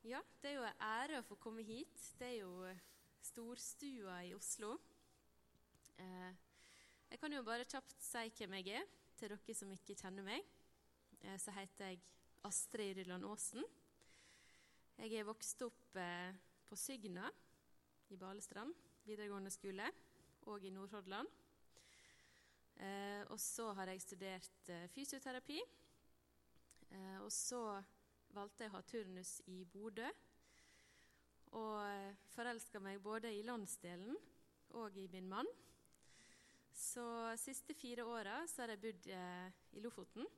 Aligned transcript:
Ja, 0.00 0.20
det 0.40 0.48
er 0.48 0.54
jo 0.56 0.64
en 0.64 0.78
ære 0.80 1.18
å 1.20 1.24
få 1.28 1.36
komme 1.36 1.60
hit. 1.60 1.92
Det 2.16 2.24
er 2.24 2.38
jo 2.40 2.52
storstua 3.20 4.14
i 4.24 4.32
Oslo. 4.32 4.78
Eh, 6.00 6.30
jeg 7.10 7.20
kan 7.20 7.34
jo 7.36 7.42
bare 7.44 7.66
kjapt 7.68 7.98
si 8.00 8.22
hvem 8.38 8.56
jeg 8.62 8.78
er, 8.80 8.86
til 9.20 9.34
dere 9.34 9.56
som 9.58 9.74
ikke 9.74 9.98
kjenner 10.00 10.24
meg. 10.24 10.46
Eh, 11.20 11.36
så 11.36 11.52
heter 11.52 11.92
jeg 11.92 12.00
Astrid 12.48 12.96
Rylland 12.96 13.28
Aasen. 13.28 13.66
Jeg 15.02 15.20
er 15.20 15.28
vokst 15.28 15.60
opp 15.68 16.00
eh, 16.00 16.32
på 16.70 16.80
Sygna 16.80 17.28
i 18.08 18.16
Balestrand 18.16 18.72
videregående 19.04 19.52
skole 19.52 19.84
og 20.48 20.64
i 20.64 20.72
Nordhordland. 20.72 21.28
Eh, 22.80 23.22
og 23.28 23.36
så 23.36 23.68
har 23.76 23.92
jeg 23.92 24.00
studert 24.08 24.72
eh, 24.72 24.88
fysioterapi. 24.96 25.60
Eh, 26.88 27.18
og 27.20 27.28
så 27.32 27.82
valgte 28.34 28.64
jeg 28.64 28.72
å 28.72 28.76
ha 28.76 28.82
turnus 28.86 29.32
i 29.50 29.62
Bodø. 29.68 30.06
Og 31.58 31.78
eh, 31.82 32.18
forelska 32.30 32.80
meg 32.82 33.00
både 33.02 33.32
i 33.34 33.42
landsdelen 33.46 34.14
og 34.78 34.98
i 34.98 35.06
min 35.10 35.28
mann. 35.30 35.48
Så 36.70 37.04
siste 37.40 37.74
fire 37.74 38.06
åra 38.06 38.38
har 38.44 38.72
jeg 38.72 38.82
bodd 38.82 39.08
eh, 39.10 39.48
i 39.76 39.82
Lofoten 39.82 40.28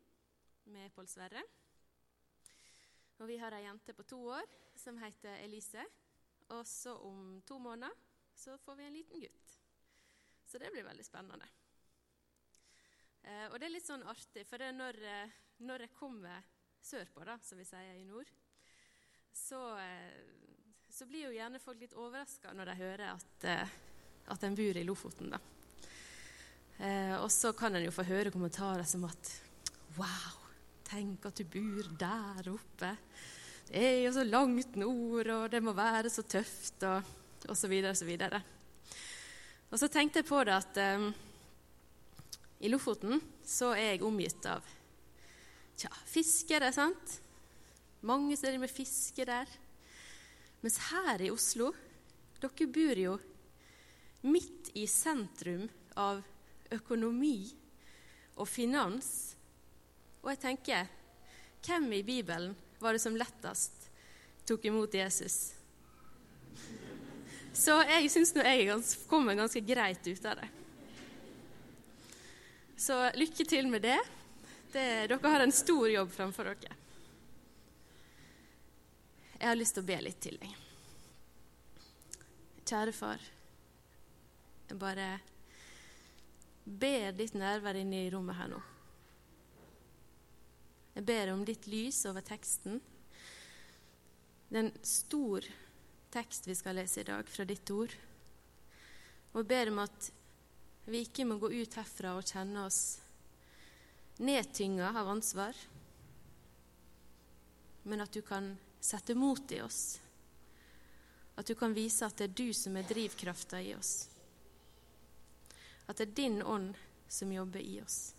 med 0.72 0.92
Pål 0.96 1.10
Sverre. 1.10 1.42
Og 3.20 3.28
vi 3.28 3.36
har 3.38 3.54
ei 3.54 3.66
jente 3.66 3.94
på 3.94 4.06
to 4.08 4.22
år 4.32 4.48
som 4.78 4.98
heter 5.02 5.44
Elise. 5.44 5.84
Og 6.56 6.64
så 6.66 6.96
om 7.06 7.36
to 7.46 7.58
måneder 7.62 7.92
så 8.34 8.56
får 8.58 8.80
vi 8.80 8.86
en 8.88 8.96
liten 8.96 9.20
gutt. 9.20 9.58
Så 10.48 10.58
det 10.58 10.72
blir 10.72 10.88
veldig 10.88 11.04
spennende. 11.04 11.46
Eh, 13.22 13.46
og 13.52 13.60
det 13.60 13.68
er 13.68 13.76
litt 13.76 13.86
sånn 13.86 14.08
artig, 14.08 14.46
for 14.48 14.64
når, 14.74 14.98
når 15.62 15.86
jeg 15.86 15.94
kommer 16.00 16.51
sørpå, 16.86 17.24
da, 17.26 17.38
som 17.44 17.60
vi 17.60 17.66
sier 17.66 17.94
i 17.96 18.06
nord, 18.06 18.28
så, 19.32 19.78
eh, 19.78 20.20
så 20.92 21.06
blir 21.08 21.28
jo 21.28 21.36
gjerne 21.36 21.60
folk 21.62 21.80
litt 21.80 21.96
overraska 21.96 22.52
når 22.56 22.70
de 22.70 22.78
hører 22.82 23.06
at, 23.14 23.46
eh, 23.48 23.74
at 24.34 24.44
en 24.44 24.58
bor 24.58 24.78
i 24.78 24.84
Lofoten, 24.86 25.32
da. 25.32 25.40
Eh, 26.82 27.14
og 27.20 27.30
så 27.30 27.52
kan 27.56 27.76
en 27.76 27.86
jo 27.86 27.94
få 27.94 28.04
høre 28.08 28.32
kommentarer 28.34 28.84
som 28.88 29.04
at 29.06 29.38
Wow, 29.98 30.38
tenk 30.88 31.26
at 31.28 31.36
du 31.36 31.44
bor 31.44 31.88
der 32.00 32.46
oppe. 32.48 32.94
Det 33.68 33.76
er 33.76 33.98
jo 34.06 34.12
så 34.16 34.24
langt 34.24 34.76
nord, 34.80 35.28
og 35.28 35.50
det 35.52 35.60
må 35.62 35.74
være 35.76 36.08
så 36.10 36.24
tøft, 36.24 36.80
og, 36.88 37.10
og 37.48 37.56
så 37.56 37.68
videre 37.68 37.92
og 37.92 38.00
så 38.00 38.08
videre. 38.08 38.40
Og 39.68 39.78
så 39.80 39.88
tenkte 39.92 40.20
jeg 40.20 40.28
på 40.28 40.40
det 40.48 40.56
at 40.56 40.80
eh, 40.80 41.06
i 42.64 42.72
Lofoten 42.72 43.20
så 43.44 43.72
er 43.76 43.94
jeg 43.94 44.06
omgitt 44.06 44.48
av 44.48 44.64
tja, 45.76 45.90
fiskere, 46.06 46.72
sant? 46.74 47.18
Mange 48.02 48.36
steder 48.36 48.58
med 48.58 48.70
fiske 48.70 49.26
der. 49.26 49.50
Mens 50.62 50.78
her 50.90 51.22
i 51.22 51.30
Oslo 51.30 51.72
Dere 52.42 52.66
bor 52.74 52.98
jo 52.98 53.12
midt 54.26 54.72
i 54.74 54.86
sentrum 54.90 55.68
av 55.98 56.18
økonomi 56.74 57.36
og 58.34 58.48
finans. 58.50 59.36
Og 60.22 60.32
jeg 60.32 60.42
tenker 60.42 60.90
Hvem 61.62 61.92
i 61.94 62.02
Bibelen 62.02 62.56
var 62.82 62.96
det 62.96 63.02
som 63.04 63.14
lettest 63.14 63.86
tok 64.48 64.64
imot 64.66 64.94
Jesus? 64.98 65.52
Så 67.54 67.76
jeg 67.86 68.10
syns 68.10 68.32
nå 68.34 68.42
jeg 68.42 68.80
kommer 69.06 69.38
ganske 69.38 69.62
greit 69.62 70.02
ut 70.08 70.26
av 70.26 70.40
det. 70.40 70.48
Så 72.82 72.96
lykke 73.14 73.46
til 73.46 73.70
med 73.70 73.84
det. 73.86 74.00
Det. 74.72 75.06
Dere 75.12 75.28
har 75.34 75.44
en 75.44 75.52
stor 75.52 75.88
jobb 75.90 76.10
framfor 76.12 76.50
dere. 76.52 76.78
Jeg 79.38 79.48
har 79.48 79.58
lyst 79.58 79.74
til 79.74 79.82
å 79.82 79.88
be 79.88 79.98
litt 80.04 80.20
til 80.22 80.38
deg. 80.38 80.58
Kjære 82.62 82.92
far, 82.94 83.24
jeg 84.70 84.78
bare 84.80 85.08
ber 86.64 87.10
ditt 87.18 87.34
nærvær 87.34 87.76
inne 87.80 88.04
i 88.04 88.12
rommet 88.14 88.38
her 88.38 88.52
nå. 88.52 88.60
Jeg 90.94 91.04
ber 91.08 91.32
om 91.32 91.42
ditt 91.44 91.66
lys 91.72 91.98
over 92.08 92.24
teksten. 92.24 92.78
Det 94.48 94.60
er 94.60 94.66
en 94.66 94.74
stor 94.86 95.44
tekst 96.12 96.46
vi 96.46 96.56
skal 96.56 96.76
lese 96.78 97.00
i 97.02 97.08
dag, 97.08 97.28
fra 97.28 97.44
ditt 97.48 97.70
ord. 97.74 97.92
Og 99.32 99.40
jeg 99.40 99.48
ber 99.48 99.72
om 99.72 99.80
at 99.82 100.10
vi 100.92 101.02
ikke 101.06 101.26
må 101.28 101.38
gå 101.40 101.50
ut 101.52 101.78
herfra 101.78 102.14
og 102.18 102.28
kjenne 102.28 102.66
oss 102.68 102.82
nedtynga 104.18 104.88
av 105.00 105.08
ansvar, 105.08 105.56
men 107.82 108.00
at 108.00 108.12
du 108.12 108.22
kan 108.22 108.52
sette 108.80 109.14
mot 109.14 109.52
i 109.52 109.60
oss. 109.62 110.00
At 111.34 111.46
du 111.46 111.54
kan 111.54 111.74
vise 111.74 112.06
at 112.06 112.18
det 112.18 112.28
er 112.28 112.36
du 112.42 112.52
som 112.54 112.76
er 112.76 112.86
drivkrafta 112.86 113.60
i 113.62 113.74
oss. 113.74 114.08
At 115.86 115.98
det 115.98 116.10
er 116.10 116.16
din 116.20 116.42
ånd 116.42 116.78
som 117.08 117.32
jobber 117.32 117.60
i 117.60 117.80
oss. 117.82 118.14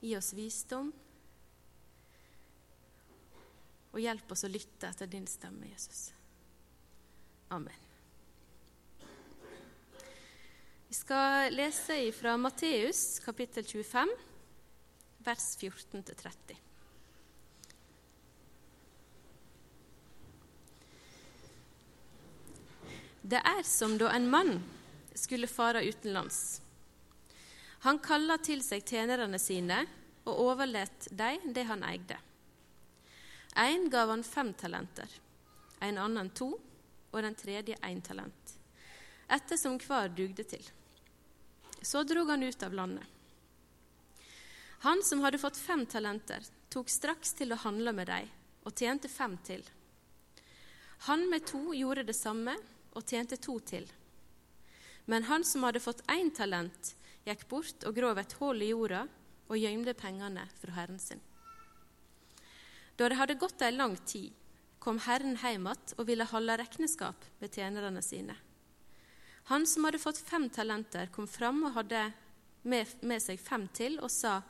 Gi 0.00 0.14
oss 0.16 0.32
visdom, 0.36 0.92
og 3.88 4.00
hjelp 4.04 4.32
oss 4.32 4.44
å 4.46 4.52
lytte 4.52 4.90
etter 4.92 5.10
din 5.10 5.26
stemme, 5.26 5.66
Jesus. 5.72 6.08
Amen. 7.50 7.87
Vi 10.88 10.94
skal 10.94 11.52
lese 11.52 12.12
fra 12.12 12.36
Matteus 12.36 13.18
kapittel 13.20 13.64
25, 13.64 14.08
vers 15.18 15.48
14-30. 15.60 16.54
Det 23.20 23.42
er 23.50 23.60
som 23.68 23.98
da 24.00 24.08
en 24.16 24.30
mann 24.32 24.54
skulle 25.12 25.50
fare 25.52 25.84
utenlands. 25.84 26.62
Han 27.84 28.00
kalla 28.00 28.38
til 28.40 28.64
seg 28.64 28.88
tjenerne 28.88 29.36
sine 29.36 29.82
og 30.24 30.40
overlet 30.46 31.10
dem 31.12 31.52
det 31.52 31.66
han 31.68 31.84
eide. 31.84 32.16
En 33.60 33.90
gav 33.92 34.08
han 34.08 34.24
fem 34.24 34.54
talenter, 34.56 35.20
en 35.84 36.00
annen 36.00 36.32
to 36.32 36.54
og 37.12 37.22
den 37.28 37.36
tredje 37.36 37.76
én 37.84 38.00
talent, 38.00 38.56
ettersom 39.28 39.76
hver 39.84 40.08
dugde 40.16 40.48
til. 40.48 40.64
Så 41.82 42.02
drog 42.02 42.30
han 42.30 42.42
ut 42.42 42.62
av 42.62 42.74
landet. 42.74 43.04
Han 44.80 45.02
som 45.02 45.20
hadde 45.20 45.38
fått 45.38 45.56
fem 45.56 45.86
talenter, 45.86 46.44
tok 46.70 46.90
straks 46.90 47.32
til 47.34 47.52
å 47.52 47.60
handle 47.64 47.92
med 47.92 48.06
dem 48.06 48.28
og 48.68 48.74
tjente 48.76 49.08
fem 49.08 49.34
til. 49.46 49.62
Han 51.08 51.26
med 51.30 51.46
to 51.46 51.72
gjorde 51.74 52.04
det 52.06 52.16
samme 52.16 52.54
og 52.94 53.06
tjente 53.06 53.38
to 53.42 53.58
til. 53.60 53.86
Men 55.06 55.26
han 55.30 55.44
som 55.44 55.64
hadde 55.66 55.82
fått 55.82 56.04
én 56.12 56.30
talent, 56.34 56.94
gikk 57.24 57.46
bort 57.48 57.86
og 57.88 57.96
grov 57.96 58.18
et 58.20 58.34
hull 58.40 58.62
i 58.62 58.70
jorda 58.70 59.06
og 59.48 59.58
gjemte 59.58 59.94
pengene 59.98 60.44
fra 60.60 60.74
herren 60.76 60.98
sin. 61.00 61.22
Da 62.98 63.08
det 63.08 63.18
hadde 63.18 63.38
gått 63.38 63.62
ei 63.62 63.72
lang 63.72 63.96
tid, 64.06 64.32
kom 64.78 64.98
Herren 65.04 65.36
hjem 65.38 65.66
igjen 65.70 65.96
og 65.98 66.06
ville 66.08 66.26
holde 66.30 66.56
regnskap 66.58 67.24
med 67.40 67.54
tjenerne 67.54 68.02
sine. 68.02 68.34
Han 69.48 69.66
som 69.66 69.84
hadde 69.84 69.98
fått 69.98 70.18
fem 70.18 70.50
talenter, 70.50 71.06
kom 71.06 71.26
fram 71.28 71.62
og 71.64 71.72
hadde 71.78 72.02
med, 72.68 72.90
med 73.00 73.22
seg 73.24 73.40
fem 73.40 73.64
til 73.72 73.96
og 74.04 74.10
sa, 74.12 74.42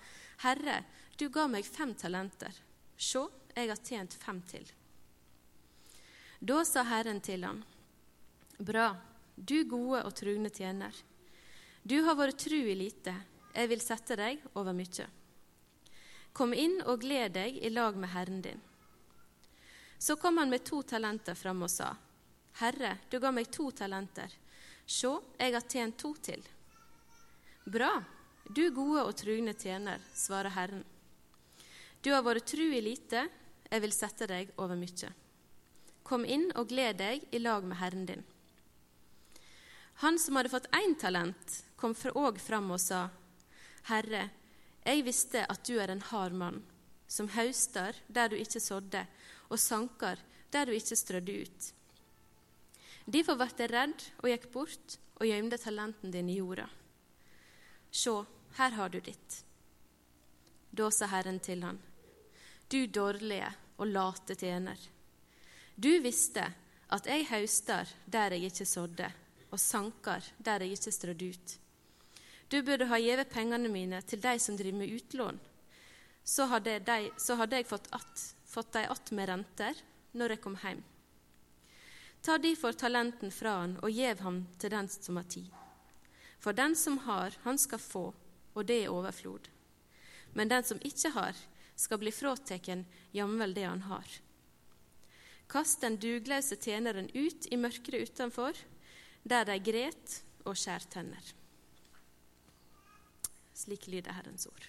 Herre, 0.42 0.80
du 1.18 1.28
ga 1.30 1.46
meg 1.50 1.66
fem 1.66 1.92
talenter. 1.94 2.54
Se, 2.98 3.22
jeg 3.54 3.70
har 3.70 3.78
tjent 3.78 4.14
fem 4.18 4.40
til. 4.50 4.66
Da 6.38 6.64
sa 6.66 6.82
Herren 6.86 7.20
til 7.22 7.46
ham, 7.46 7.62
Bra, 8.58 8.88
du 9.34 9.62
gode 9.70 10.02
og 10.02 10.16
trugne 10.18 10.50
tjener. 10.50 10.94
Du 11.82 12.00
har 12.02 12.18
vært 12.18 12.40
tru 12.42 12.58
i 12.58 12.74
lite, 12.74 13.14
jeg 13.54 13.70
vil 13.70 13.82
sette 13.82 14.18
deg 14.18 14.42
over 14.58 14.74
mye. 14.74 15.06
Kom 16.34 16.54
inn 16.54 16.80
og 16.82 17.04
gled 17.06 17.36
deg 17.38 17.62
i 17.62 17.70
lag 17.70 17.94
med 17.94 18.10
Herren 18.10 18.42
din. 18.42 18.60
Så 19.98 20.18
kom 20.18 20.42
han 20.42 20.50
med 20.50 20.66
to 20.66 20.82
talenter 20.82 21.38
fram 21.38 21.62
og 21.62 21.70
sa, 21.70 21.92
Herre, 22.58 22.96
du 23.10 23.18
ga 23.22 23.30
meg 23.30 23.46
to 23.54 23.70
talenter. 23.70 24.34
Se, 24.88 25.10
jeg 25.36 25.52
har 25.52 25.66
tjent 25.68 25.98
to 26.00 26.14
til. 26.24 26.40
Bra, 27.68 27.90
du 28.48 28.70
gode 28.72 29.02
og 29.04 29.12
trugne 29.20 29.52
tjener, 29.52 30.00
svarer 30.16 30.54
Herren. 30.54 30.84
Du 32.00 32.08
har 32.14 32.24
vært 32.24 32.48
tru 32.48 32.64
i 32.64 32.80
lite, 32.80 33.26
jeg 33.68 33.84
vil 33.84 33.92
sette 33.92 34.28
deg 34.30 34.54
over 34.56 34.78
mye. 34.80 35.12
Kom 36.08 36.24
inn 36.24 36.48
og 36.56 36.70
gled 36.70 36.96
deg 37.02 37.28
i 37.36 37.42
lag 37.42 37.66
med 37.68 37.76
Herren 37.82 38.08
din. 38.08 38.24
Han 40.00 40.16
som 40.16 40.38
hadde 40.38 40.54
fått 40.54 40.70
én 40.72 40.96
talent, 40.96 41.60
kom 41.76 41.92
òg 41.92 42.40
fram 42.40 42.70
og 42.72 42.80
sa, 42.80 43.10
Herre, 43.90 44.30
jeg 44.86 45.04
visste 45.04 45.44
at 45.44 45.68
du 45.68 45.76
er 45.76 45.92
en 45.92 46.04
hard 46.08 46.32
mann, 46.32 46.62
som 47.08 47.28
høster 47.28 47.96
der 48.08 48.32
du 48.32 48.36
ikke 48.40 48.62
sådde, 48.62 49.04
og 49.52 49.60
sanker 49.60 50.16
der 50.48 50.64
du 50.64 50.72
ikke 50.72 50.96
strødde 50.96 51.42
ut. 51.44 51.74
Derfor 53.08 53.38
ble 53.40 53.48
jeg 53.56 53.70
redd 53.72 54.02
og 54.20 54.28
gikk 54.28 54.50
bort 54.52 54.98
og 55.16 55.24
gjemte 55.24 55.56
talenten 55.60 56.12
din 56.12 56.28
i 56.28 56.36
jorda. 56.38 56.66
Se, 57.88 58.12
her 58.58 58.74
har 58.76 58.92
du 58.92 58.98
ditt. 59.00 59.38
Da 60.70 60.90
sa 60.92 61.08
Herren 61.08 61.40
til 61.40 61.64
han, 61.64 61.78
du 62.68 62.84
dårlige 62.86 63.48
og 63.80 63.88
late 63.88 64.36
tjener. 64.36 64.76
Du 65.74 65.88
visste 66.04 66.44
at 66.92 67.08
jeg 67.08 67.24
høster 67.30 67.88
der 68.04 68.36
jeg 68.36 68.50
ikke 68.50 68.68
sådde, 68.68 69.08
og 69.48 69.60
sanker 69.60 70.24
der 70.36 70.66
jeg 70.66 70.76
ikke 70.76 70.92
strødde 70.92 71.30
ut. 71.32 71.56
Du 72.52 72.60
burde 72.64 72.90
ha 72.92 73.00
gitt 73.00 73.32
pengene 73.32 73.72
mine 73.72 74.02
til 74.04 74.20
de 74.20 74.36
som 74.40 74.56
driver 74.56 74.82
med 74.82 74.92
utlån. 75.00 75.40
Så 76.24 76.44
hadde, 76.52 76.76
de, 76.84 77.10
så 77.16 77.38
hadde 77.40 77.56
jeg 77.56 77.68
fått, 77.68 77.88
at, 77.92 78.34
fått 78.44 78.72
de 78.72 78.84
att 78.84 79.10
med 79.10 79.28
renter 79.28 79.74
når 80.12 80.36
jeg 80.36 80.40
kom 80.44 80.56
hjem. 80.60 80.84
Ta 82.22 82.38
derfor 82.38 82.72
talenten 82.72 83.30
fra 83.32 83.60
han 83.60 83.76
og 83.82 83.92
gjev 83.94 84.20
ham 84.24 84.42
til 84.58 84.72
den 84.74 84.88
som 84.90 85.16
har 85.20 85.28
tid. 85.30 85.46
For 86.38 86.52
den 86.52 86.76
som 86.76 86.98
har, 87.06 87.34
han 87.42 87.58
skal 87.58 87.78
få, 87.82 88.04
og 88.54 88.66
det 88.66 88.84
er 88.84 88.94
overflod. 88.94 89.48
Men 90.34 90.50
den 90.50 90.64
som 90.64 90.80
ikke 90.82 91.12
har, 91.14 91.36
skal 91.78 91.98
bli 91.98 92.12
fråteken 92.12 92.84
jamvel 93.14 93.54
det 93.54 93.66
han 93.66 93.82
har. 93.86 94.06
Kast 95.48 95.80
den 95.80 95.96
dugløse 95.96 96.58
tjeneren 96.60 97.08
ut 97.14 97.46
i 97.50 97.56
mørket 97.56 98.10
utenfor, 98.10 98.58
der 99.22 99.46
de 99.48 99.58
gret 99.64 100.18
og 100.44 100.58
skjær 100.58 100.84
tenner. 100.90 101.32
Slik 103.56 103.88
lyder 103.88 104.14
Herrens 104.14 104.46
ord. 104.50 104.68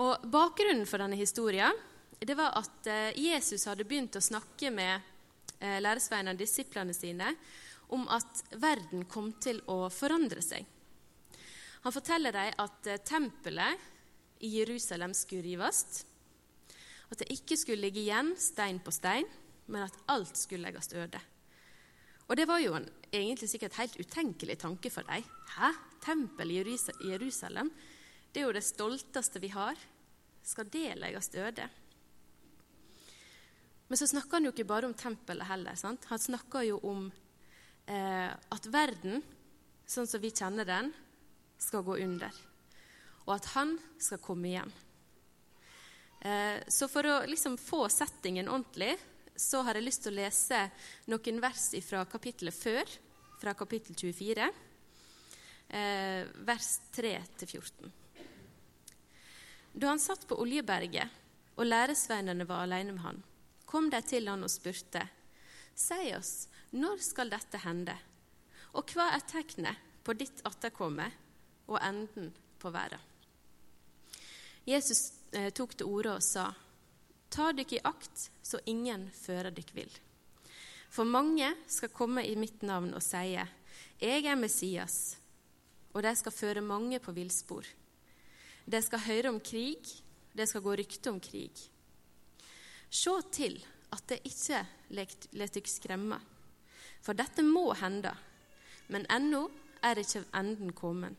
Og 0.00 0.26
Bakgrunnen 0.32 0.88
for 0.88 1.02
denne 1.02 1.18
historien 1.20 1.76
det 2.20 2.36
var 2.36 2.56
at 2.58 2.88
eh, 2.88 3.16
Jesus 3.16 3.64
hadde 3.68 3.86
begynt 3.88 4.16
å 4.16 4.24
snakke 4.24 4.72
med 4.72 5.08
læresveinene 5.60 6.32
og 6.32 6.40
disiplene 6.40 6.94
sine, 6.96 7.34
om 7.92 8.06
at 8.12 8.44
verden 8.60 9.04
kom 9.10 9.32
til 9.42 9.60
å 9.68 9.88
forandre 9.92 10.40
seg. 10.44 10.64
Han 11.84 11.94
forteller 11.94 12.34
dem 12.36 12.60
at 12.60 12.88
eh, 12.88 13.00
tempelet 13.06 13.88
i 14.44 14.54
Jerusalem 14.58 15.14
skulle 15.16 15.46
rives, 15.48 16.04
at 17.10 17.22
det 17.22 17.32
ikke 17.34 17.58
skulle 17.58 17.88
ligge 17.88 18.02
igjen 18.04 18.34
stein 18.38 18.78
på 18.84 18.92
stein, 18.94 19.26
men 19.70 19.86
at 19.86 19.96
alt 20.12 20.36
skulle 20.38 20.68
legges 20.68 20.92
øde. 20.94 21.20
Og 22.30 22.36
det 22.38 22.46
var 22.46 22.60
jo 22.62 22.76
en, 22.78 22.86
egentlig 23.10 23.48
sikkert 23.50 23.78
helt 23.80 23.96
utenkelig 23.98 24.60
tanke 24.62 24.92
for 24.92 25.08
dem. 25.08 25.24
Hæ? 25.56 25.72
Tempel 26.00 26.52
i 26.54 26.60
Jerusalem? 26.60 27.72
Det 28.30 28.40
er 28.40 28.46
jo 28.46 28.54
det 28.54 28.62
stolteste 28.64 29.42
vi 29.42 29.50
har. 29.50 29.74
Skal 30.42 30.68
det 30.72 30.96
legges 30.98 31.30
øde? 31.34 31.68
Men 33.90 33.98
så 33.98 34.06
snakker 34.06 34.38
han 34.38 34.46
jo 34.46 34.52
ikke 34.54 34.68
bare 34.70 34.86
om 34.86 34.94
tempelet 34.94 35.48
heller. 35.48 35.74
Sant? 35.74 36.04
Han 36.12 36.18
snakker 36.22 36.62
jo 36.62 36.78
om 36.86 37.08
eh, 37.90 38.30
at 38.30 38.68
verden, 38.70 39.18
sånn 39.82 40.06
som 40.06 40.22
vi 40.22 40.30
kjenner 40.30 40.68
den, 40.68 40.92
skal 41.60 41.82
gå 41.84 41.98
under. 42.04 42.36
Og 43.26 43.34
at 43.34 43.50
han 43.56 43.74
skal 43.98 44.22
komme 44.22 44.52
igjen. 44.52 44.70
Eh, 46.20 46.62
så 46.70 46.86
for 46.92 47.08
å 47.08 47.16
liksom 47.26 47.58
få 47.58 47.86
settingen 47.90 48.48
ordentlig 48.52 48.94
så 49.40 49.62
har 49.64 49.78
jeg 49.78 49.86
lyst 49.86 50.04
til 50.04 50.12
å 50.12 50.20
lese 50.20 50.58
noen 51.10 51.40
vers 51.42 51.70
fra 51.86 52.04
kapittelet 52.08 52.54
før, 52.54 52.90
fra 53.40 53.54
kapittel 53.56 53.96
24, 53.96 54.50
eh, 55.70 56.28
vers 56.44 56.70
3-14. 56.92 57.99
Da 59.72 59.92
han 59.92 60.02
satt 60.02 60.26
på 60.28 60.38
Oljeberget 60.42 61.18
og 61.56 61.66
læresveinene 61.66 62.46
var 62.48 62.64
alene 62.64 62.94
med 62.96 63.04
han, 63.04 63.22
kom 63.66 63.90
de 63.90 64.00
til 64.02 64.28
han 64.28 64.42
og 64.42 64.50
spurte, 64.50 65.06
Si 65.74 66.10
oss, 66.16 66.48
når 66.76 66.98
skal 67.00 67.30
dette 67.30 67.60
hende? 67.62 67.94
Og 68.76 68.90
hva 68.94 69.10
er 69.14 69.22
tegnet 69.26 69.78
på 70.04 70.14
ditt 70.18 70.42
atterkomme 70.46 71.06
og 71.70 71.78
enden 71.80 72.32
på 72.60 72.72
verden? 72.74 73.00
Jesus 74.68 75.12
eh, 75.32 75.48
tok 75.54 75.76
til 75.78 75.88
orde 75.88 76.18
og 76.18 76.24
sa, 76.24 76.50
Ta 77.30 77.52
dykk 77.54 77.76
i 77.78 77.82
akt, 77.86 78.28
så 78.42 78.58
ingen 78.66 79.06
fører 79.14 79.54
dykk 79.54 79.74
vill. 79.76 79.92
For 80.90 81.06
mange 81.06 81.52
skal 81.70 81.92
komme 81.94 82.24
i 82.26 82.34
mitt 82.36 82.64
navn 82.66 82.90
og 82.94 83.02
sie, 83.02 83.46
Jeg 84.00 84.26
er 84.26 84.36
Messias, 84.36 85.16
og 85.94 86.02
de 86.02 86.14
skal 86.16 86.32
føre 86.32 86.60
mange 86.60 86.98
på 86.98 87.14
villspor. 87.14 87.64
De 88.70 88.78
skal 88.84 89.02
høre 89.02 89.30
om 89.32 89.40
krig, 89.42 89.82
det 90.36 90.46
skal 90.46 90.62
gå 90.62 90.76
rykte 90.78 91.10
om 91.10 91.18
krig. 91.22 91.56
Se 92.90 93.14
til 93.34 93.56
at 93.90 94.04
det 94.10 94.20
ikke 94.28 94.60
lar 94.94 95.50
dere 95.50 95.70
skremme, 95.70 96.18
for 97.02 97.18
dette 97.18 97.42
må 97.42 97.70
hende, 97.80 98.12
men 98.92 99.06
ennå 99.10 99.48
er 99.82 99.98
ikke 99.98 100.22
enden 100.36 100.70
kommet. 100.76 101.16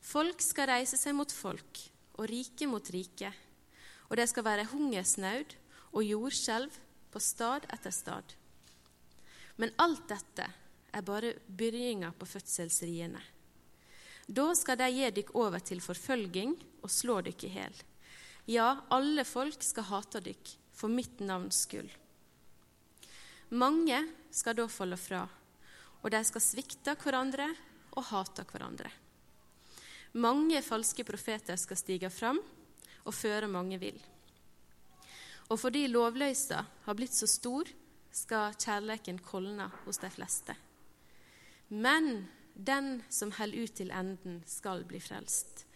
Folk 0.00 0.42
skal 0.44 0.68
reise 0.70 0.98
seg 1.00 1.16
mot 1.16 1.32
folk 1.32 1.80
og 2.16 2.28
rike 2.30 2.68
mot 2.68 2.90
rike, 2.92 3.30
og 4.10 4.18
det 4.20 4.28
skal 4.30 4.44
være 4.46 4.68
hungersnød 4.70 5.56
og 5.92 6.04
jordskjelv 6.04 6.76
på 7.12 7.22
stad 7.22 7.64
etter 7.72 7.94
stad. 7.94 8.36
Men 9.56 9.72
alt 9.80 10.04
dette 10.10 10.50
er 10.92 11.06
bare 11.06 11.32
begynnelsen 11.48 12.18
på 12.20 12.28
fødselsriene. 12.28 13.22
Da 14.26 14.50
skal 14.58 14.78
de 14.80 14.88
gi 14.90 15.10
dykk 15.20 15.34
over 15.38 15.62
til 15.62 15.80
forfølging 15.82 16.56
og 16.82 16.90
slå 16.90 17.20
dykk 17.22 17.46
i 17.46 17.52
hjel. 17.54 17.76
Ja, 18.50 18.68
alle 18.90 19.24
folk 19.26 19.62
skal 19.62 19.86
hate 19.90 20.22
dykk 20.22 20.50
for 20.74 20.90
mitt 20.90 21.22
navns 21.22 21.62
skyld. 21.66 21.90
Mange 23.54 24.00
skal 24.34 24.56
da 24.58 24.66
falle 24.66 24.98
fra, 24.98 25.22
og 26.02 26.10
de 26.10 26.20
skal 26.26 26.42
svikte 26.42 26.96
hverandre 26.98 27.46
og 27.94 28.08
hate 28.10 28.42
hverandre. 28.50 28.90
Mange 30.18 30.62
falske 30.64 31.04
profeter 31.06 31.58
skal 31.60 31.78
stige 31.78 32.10
fram 32.10 32.38
og 33.06 33.14
føre 33.14 33.50
mange 33.50 33.78
vill. 33.78 33.98
Og 35.50 35.60
fordi 35.60 35.86
lovløysa 35.86 36.62
har 36.86 36.98
blitt 36.98 37.14
så 37.14 37.28
stor, 37.30 37.68
skal 38.10 38.56
kjærleiken 38.56 39.18
kolne 39.20 39.68
hos 39.84 40.00
de 40.00 40.08
fleste. 40.10 40.54
Men 41.68 42.24
den 42.56 43.02
som 43.12 43.32
holder 43.36 43.66
ut 43.66 43.74
til 43.76 43.92
enden, 43.92 44.40
skal 44.48 44.84
bli 44.88 45.00
frelst. 45.02 45.66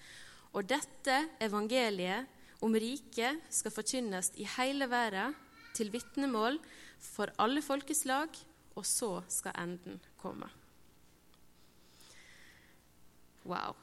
Og 0.56 0.67
dette 0.67 1.17
evangeliet 1.43 2.27
om 2.65 2.75
riket 2.75 3.44
skal 3.53 3.75
forkynnes 3.75 4.32
i 4.41 4.49
hele 4.56 4.88
verden 4.91 5.37
til 5.77 5.93
vitnemål 5.93 6.59
for 7.00 7.32
alle 7.41 7.62
folkeslag, 7.62 8.32
og 8.77 8.87
så 8.87 9.21
skal 9.29 9.56
enden 9.61 10.00
komme. 10.21 10.49
Wow. 13.44 13.77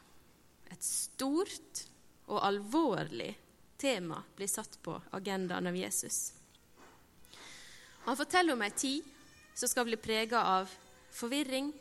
Et 0.71 0.83
stort 0.83 1.85
og 2.27 2.41
alvorlig 2.45 3.31
tema 3.79 4.19
blir 4.35 4.49
satt 4.51 4.77
på 4.83 4.95
agendaen 5.15 5.69
av 5.69 5.77
Jesus. 5.77 6.33
Han 8.07 8.17
forteller 8.17 8.55
om 8.55 8.63
ei 8.63 8.71
tid 8.71 9.07
som 9.57 9.69
skal 9.69 9.87
bli 9.87 9.97
prega 9.99 10.43
av 10.59 10.71
forvirring, 11.17 11.71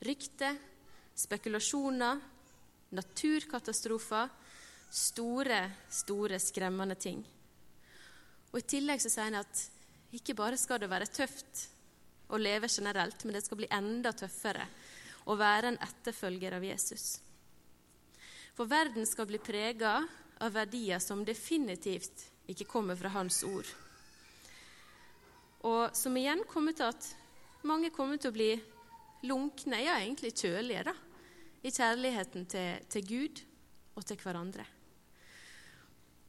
Rykter, 0.00 0.56
spekulasjoner, 1.14 2.20
naturkatastrofer, 2.94 4.28
store, 4.90 5.62
store, 5.90 6.38
skremmende 6.38 6.94
ting. 6.94 7.24
Og 8.52 8.60
I 8.60 8.68
tillegg 8.68 9.02
så 9.02 9.10
sier 9.12 9.28
han 9.28 9.40
at 9.42 9.64
ikke 10.16 10.36
bare 10.38 10.56
skal 10.56 10.80
det 10.80 10.88
være 10.88 11.10
tøft 11.12 11.66
å 12.32 12.38
leve 12.40 12.68
generelt, 12.70 13.24
men 13.24 13.36
det 13.36 13.44
skal 13.44 13.60
bli 13.60 13.68
enda 13.74 14.12
tøffere 14.16 14.64
å 15.28 15.36
være 15.36 15.72
en 15.72 15.82
etterfølger 15.84 16.56
av 16.56 16.64
Jesus. 16.64 17.18
For 18.56 18.70
verden 18.70 19.06
skal 19.06 19.28
bli 19.28 19.40
prega 19.42 20.00
av 20.40 20.54
verdier 20.54 21.02
som 21.02 21.24
definitivt 21.26 22.24
ikke 22.48 22.68
kommer 22.70 22.96
fra 22.96 23.12
hans 23.12 23.42
ord. 23.44 23.68
Og 25.68 25.94
som 25.96 26.16
igjen 26.16 26.44
kommer 26.48 26.76
til 26.76 26.88
at 26.88 27.10
mange 27.68 27.90
kommer 27.94 28.16
til 28.16 28.30
å 28.30 28.36
bli 28.36 28.52
lunkne, 29.26 29.80
ja, 29.82 29.98
egentlig 30.02 30.34
kjølige, 30.36 30.84
da, 30.88 30.94
i 31.62 31.72
kjærligheten 31.74 32.46
til, 32.50 32.84
til, 32.90 33.06
Gud 33.08 33.42
og 33.98 34.06
til 34.06 34.20
hverandre. 34.22 34.66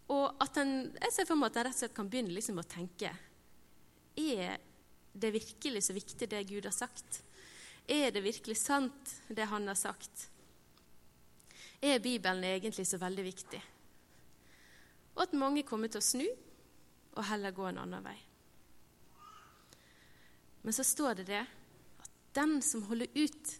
Og 0.09 0.41
at 0.41 0.57
en, 0.57 0.73
jeg 0.95 1.13
ser 1.13 1.27
for 1.29 1.37
meg 1.37 1.51
at 1.51 1.59
en 1.59 1.67
rett 1.67 1.77
og 1.77 1.81
slett 1.83 1.97
kan 1.97 2.09
begynne 2.09 2.33
liksom 2.33 2.57
å 2.57 2.65
tenke 2.65 3.11
Er 4.17 4.55
det 5.13 5.29
virkelig 5.35 5.83
så 5.85 5.93
viktig, 5.93 6.27
det 6.29 6.47
Gud 6.49 6.65
har 6.65 6.73
sagt? 6.73 7.21
Er 7.85 8.09
det 8.11 8.23
virkelig 8.25 8.57
sant, 8.57 9.13
det 9.29 9.45
Han 9.49 9.67
har 9.69 9.77
sagt? 9.77 10.29
Er 11.81 12.01
Bibelen 12.01 12.43
egentlig 12.43 12.87
så 12.87 12.97
veldig 12.97 13.23
viktig? 13.23 13.61
Og 15.15 15.23
at 15.23 15.37
mange 15.37 15.63
kommer 15.67 15.91
til 15.91 16.01
å 16.01 16.05
snu 16.05 16.25
og 16.25 17.25
heller 17.29 17.55
gå 17.55 17.69
en 17.69 17.81
annen 17.81 18.03
vei. 18.03 18.17
Men 20.63 20.75
så 20.75 20.83
står 20.83 21.21
det 21.21 21.29
det 21.29 21.45
den 22.33 22.61
som 22.61 22.83
holder 22.89 23.07
ut 23.15 23.53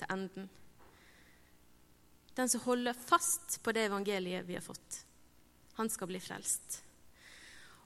til 0.00 0.12
enden. 0.12 0.48
Den 2.36 2.48
som 2.48 2.62
holder 2.64 2.96
fast 2.96 3.58
på 3.62 3.72
det 3.76 3.88
evangeliet 3.88 4.46
vi 4.48 4.56
har 4.56 4.64
fått. 4.64 5.02
Han 5.80 5.90
skal 5.90 6.10
bli 6.10 6.20
frelst. 6.22 6.82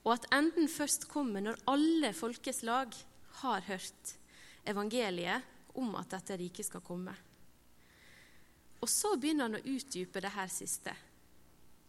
Og 0.05 0.13
at 0.13 0.27
enden 0.35 0.69
først 0.69 1.07
kommer 1.09 1.41
når 1.41 1.61
alle 1.71 2.13
folkeslag 2.13 2.93
har 3.41 3.65
hørt 3.67 4.15
evangeliet 4.69 5.53
om 5.75 5.95
at 5.99 6.13
dette 6.13 6.37
riket 6.39 6.69
skal 6.69 6.83
komme. 6.85 7.13
Og 8.81 8.89
så 8.91 9.15
begynner 9.17 9.47
han 9.47 9.57
å 9.57 9.65
utdype 9.65 10.21
det 10.21 10.33
her 10.35 10.51
siste. 10.51 10.93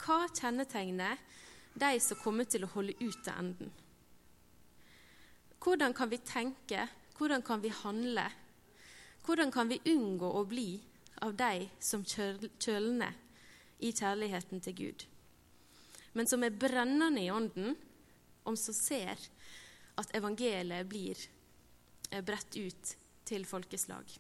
Hva 0.01 0.25
kjennetegner 0.31 1.19
de 1.77 1.91
som 2.01 2.21
kommer 2.23 2.49
til 2.49 2.65
å 2.65 2.73
holde 2.73 2.97
ut 3.03 3.19
til 3.21 3.35
enden? 3.35 3.73
Hvordan 5.61 5.95
kan 5.97 6.09
vi 6.09 6.19
tenke? 6.23 6.87
Hvordan 7.17 7.43
kan 7.43 7.61
vi 7.61 7.69
handle? 7.69 8.27
Hvordan 9.25 9.53
kan 9.53 9.69
vi 9.69 9.81
unngå 9.85 10.29
å 10.39 10.45
bli 10.45 10.77
av 11.25 11.35
de 11.37 11.69
som 11.81 12.05
kjølner 12.05 13.15
i 13.81 13.93
kjærligheten 13.93 14.61
til 14.65 14.77
Gud, 14.77 15.07
men 16.17 16.29
som 16.29 16.45
er 16.45 16.55
brennende 16.55 17.25
i 17.25 17.33
ånden, 17.33 17.75
om 18.45 18.57
som 18.57 18.77
ser 18.77 19.21
at 19.97 20.13
evangeliet 20.17 20.89
blir 20.89 21.19
eh, 22.11 22.23
bredt 22.25 22.57
ut 22.57 22.93
til 23.27 23.49
folkeslag? 23.49 24.13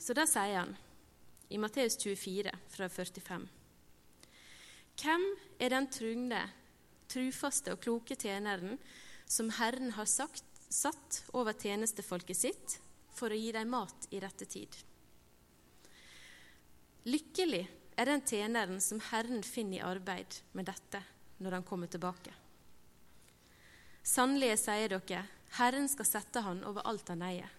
Så 0.00 0.16
da 0.16 0.26
sier 0.28 0.60
han 0.62 0.74
i 1.52 1.60
Matteus 1.60 1.96
24, 2.00 2.52
fra 2.72 2.88
45.: 2.88 3.46
Hvem 4.96 5.24
er 5.60 5.72
den 5.72 5.88
trugne, 5.92 6.42
trufaste 7.08 7.76
og 7.76 7.80
kloke 7.84 8.16
tjeneren 8.18 8.78
som 9.26 9.50
Herren 9.50 9.92
har 9.96 10.08
sagt, 10.10 10.44
satt 10.68 11.22
over 11.34 11.52
tjenestefolket 11.52 12.38
sitt 12.38 12.78
for 13.14 13.32
å 13.32 13.38
gi 13.38 13.52
dem 13.54 13.70
mat 13.74 14.08
i 14.10 14.20
rette 14.22 14.46
tid? 14.48 14.70
Lykkelig 17.06 17.62
er 17.96 18.10
den 18.10 18.24
tjeneren 18.26 18.80
som 18.82 19.00
Herren 19.10 19.42
finner 19.46 19.78
i 19.78 19.84
arbeid 19.86 20.40
med 20.52 20.66
dette 20.68 21.02
når 21.38 21.58
han 21.58 21.66
kommer 21.66 21.90
tilbake. 21.90 22.32
Sannelig, 24.06 24.56
sier 24.62 24.92
dere, 24.92 25.22
Herren 25.58 25.88
skal 25.90 26.08
sette 26.08 26.42
han 26.42 26.62
over 26.66 26.86
alt 26.86 27.08
han 27.10 27.22
eier. 27.26 27.50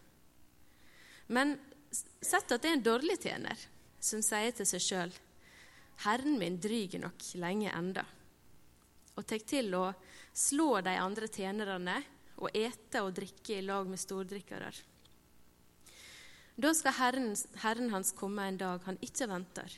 Men 1.27 1.57
sett 1.91 2.51
at 2.51 2.61
det 2.61 2.69
er 2.69 2.77
en 2.77 2.85
dårlig 2.85 3.17
tjener 3.23 3.67
som 3.99 4.21
sier 4.23 4.53
til 4.55 4.67
seg 4.69 4.83
sjøl 4.83 5.15
Herren 6.05 6.37
min 6.37 6.59
dryger 6.61 7.01
nok 7.01 7.23
lenge 7.41 7.71
enda, 7.73 8.03
og 9.17 9.25
tar 9.25 9.41
til 9.49 9.73
å 9.75 9.87
slå 10.37 10.77
de 10.85 10.93
andre 11.01 11.29
tjenerne 11.31 11.97
og 12.37 12.53
ete 12.53 13.01
og 13.01 13.15
drikke 13.17 13.57
i 13.57 13.65
lag 13.65 13.89
med 13.89 13.99
stordrikkere. 13.99 14.69
Da 16.57 16.71
skal 16.73 16.95
herren, 16.97 17.33
herren 17.61 17.91
hans 17.93 18.13
komme 18.17 18.47
en 18.47 18.61
dag 18.61 18.85
han 18.85 18.97
ikke 19.01 19.27
venter, 19.29 19.73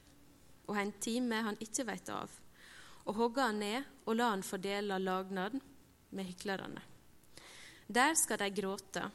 og 0.67 0.77
en 0.79 0.93
time 1.01 1.41
han 1.47 1.59
ikke 1.63 1.87
veit 1.87 2.11
av, 2.11 2.31
og 3.07 3.17
hogge 3.17 3.47
han 3.47 3.59
ned 3.63 3.87
og 4.05 4.15
la 4.19 4.29
han 4.33 4.45
fordele 4.45 4.99
lagnad 5.01 5.57
med 6.15 6.27
hyklerne. 6.27 6.83
Der 7.89 8.13
skal 8.15 8.39
de 8.43 8.51
gråte 8.53 9.07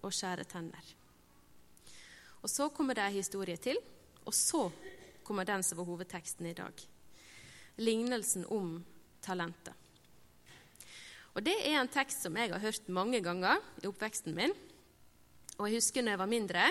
og 0.00 0.14
skjære 0.14 0.46
tenner. 0.48 0.94
Og 2.40 2.48
Så 2.48 2.70
kommer 2.70 2.94
det 2.94 3.04
en 3.04 3.12
historie 3.12 3.56
til, 3.56 3.76
og 4.24 4.34
så 4.34 4.70
kommer 5.24 5.44
den 5.44 5.62
som 5.62 5.78
var 5.78 5.84
hovedteksten 5.84 6.46
i 6.46 6.54
dag. 6.54 6.72
Lignelsen 7.76 8.46
om 8.48 8.78
talentet. 9.22 9.74
Og 11.34 11.44
Det 11.46 11.54
er 11.62 11.78
en 11.78 11.88
tekst 11.88 12.24
som 12.26 12.36
jeg 12.36 12.50
har 12.50 12.62
hørt 12.62 12.88
mange 12.90 13.20
ganger 13.22 13.60
i 13.82 13.86
oppveksten 13.86 14.34
min. 14.34 14.54
Og 15.60 15.68
jeg 15.68 15.78
husker 15.78 16.02
når 16.02 16.16
jeg 16.16 16.22
var 16.22 16.30
mindre, 16.30 16.64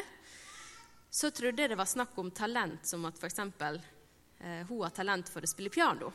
så 1.10 1.32
trodde 1.32 1.64
jeg 1.64 1.72
det 1.72 1.80
var 1.80 1.90
snakk 1.90 2.18
om 2.20 2.32
talent, 2.36 2.86
som 2.86 3.06
at 3.08 3.18
f.eks. 3.18 3.40
Eh, 3.40 4.66
hun 4.68 4.84
har 4.84 4.94
talent 4.94 5.32
for 5.32 5.46
å 5.46 5.50
spille 5.50 5.72
piano. 5.74 6.12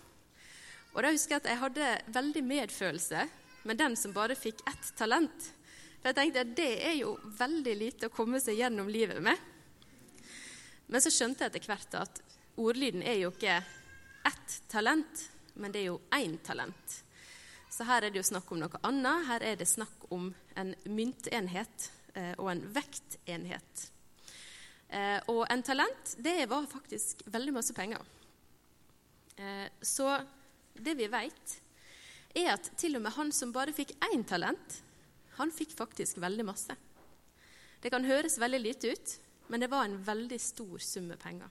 Og 0.94 1.00
da 1.02 1.10
husker 1.10 1.34
jeg 1.34 1.42
at 1.42 1.50
jeg 1.50 1.62
hadde 1.62 1.88
veldig 2.14 2.44
medfølelse 2.46 3.24
med 3.64 3.80
den 3.80 3.96
som 3.98 4.14
bare 4.14 4.36
fikk 4.38 4.60
ett 4.70 4.92
talent. 4.98 5.50
For 5.98 6.12
jeg 6.12 6.18
tenkte 6.20 6.44
at 6.44 6.54
det 6.54 6.72
er 6.84 6.98
jo 7.00 7.16
veldig 7.38 7.74
lite 7.80 8.10
å 8.10 8.14
komme 8.14 8.38
seg 8.42 8.60
gjennom 8.60 8.90
livet 8.92 9.22
med. 9.24 9.40
Men 10.86 11.02
så 11.02 11.10
skjønte 11.10 11.46
jeg 11.46 11.54
etter 11.54 11.70
hvert 11.72 11.96
at 11.98 12.20
ordlyden 12.60 13.02
er 13.02 13.22
jo 13.22 13.32
ikke 13.32 13.56
ett 14.28 14.58
talent, 14.70 15.24
men 15.54 15.72
det 15.72 15.82
er 15.82 15.90
jo 15.92 16.00
én 16.14 16.36
talent. 16.44 17.00
Så 17.70 17.86
her 17.88 18.04
er 18.04 18.12
det 18.12 18.20
jo 18.20 18.26
snakk 18.26 18.52
om 18.54 18.60
noe 18.62 18.80
annet. 18.86 19.26
Her 19.28 19.42
er 19.42 19.58
det 19.58 19.66
snakk 19.66 20.06
om 20.14 20.28
en 20.60 20.74
myntenhet 20.86 21.88
eh, 22.14 22.32
og 22.38 22.52
en 22.52 22.62
vektenhet. 22.74 23.88
Eh, 24.88 25.18
og 25.32 25.42
en 25.50 25.64
talent, 25.66 26.14
det 26.22 26.44
var 26.50 26.68
faktisk 26.70 27.24
veldig 27.34 27.56
masse 27.56 27.74
penger. 27.74 28.02
Eh, 29.36 29.66
så 29.82 30.12
det 30.74 30.94
vi 30.98 31.10
vet, 31.10 31.56
er 32.34 32.52
at 32.54 32.70
til 32.78 32.98
og 32.98 33.02
med 33.02 33.14
han 33.16 33.34
som 33.34 33.54
bare 33.54 33.74
fikk 33.74 33.96
én 34.10 34.22
talent, 34.26 34.80
han 35.38 35.50
fikk 35.54 35.74
faktisk 35.74 36.22
veldig 36.22 36.46
masse. 36.46 36.76
Det 37.82 37.90
kan 37.90 38.06
høres 38.06 38.38
veldig 38.38 38.62
lite 38.62 38.94
ut, 38.94 39.18
men 39.50 39.60
det 39.60 39.70
var 39.70 39.84
en 39.84 39.98
veldig 40.02 40.38
stor 40.40 40.78
sum 40.78 41.10
med 41.10 41.18
penger. 41.20 41.50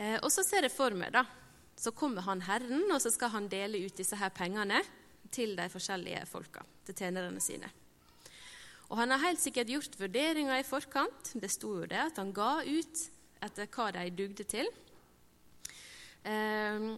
Eh, 0.00 0.16
og 0.22 0.30
så 0.32 0.44
ser 0.46 0.64
jeg 0.64 0.72
for 0.72 0.96
meg, 0.96 1.12
da, 1.12 1.26
så 1.76 1.92
kommer 1.96 2.24
han 2.24 2.42
Herren, 2.46 2.86
og 2.88 3.00
så 3.04 3.12
skal 3.12 3.34
han 3.34 3.50
dele 3.52 3.82
ut 3.84 4.00
disse 4.00 4.16
her 4.16 4.32
pengene 4.32 4.80
til 5.32 5.52
de 5.58 5.68
forskjellige 5.70 6.24
folka, 6.28 6.64
til 6.88 6.96
tjenerne 6.96 7.40
sine. 7.44 7.68
Og 8.90 8.98
han 8.98 9.12
har 9.14 9.22
helt 9.22 9.42
sikkert 9.42 9.70
gjort 9.70 9.98
vurderinger 10.00 10.58
i 10.58 10.66
forkant. 10.66 11.34
Det 11.38 11.50
sto 11.52 11.76
jo 11.78 11.86
det 11.86 12.00
at 12.02 12.18
han 12.18 12.32
ga 12.34 12.64
ut 12.66 13.04
etter 13.44 13.68
hva 13.70 13.86
de 13.94 14.08
dugde 14.18 14.46
til. 14.50 14.66
Eh, 16.26 16.90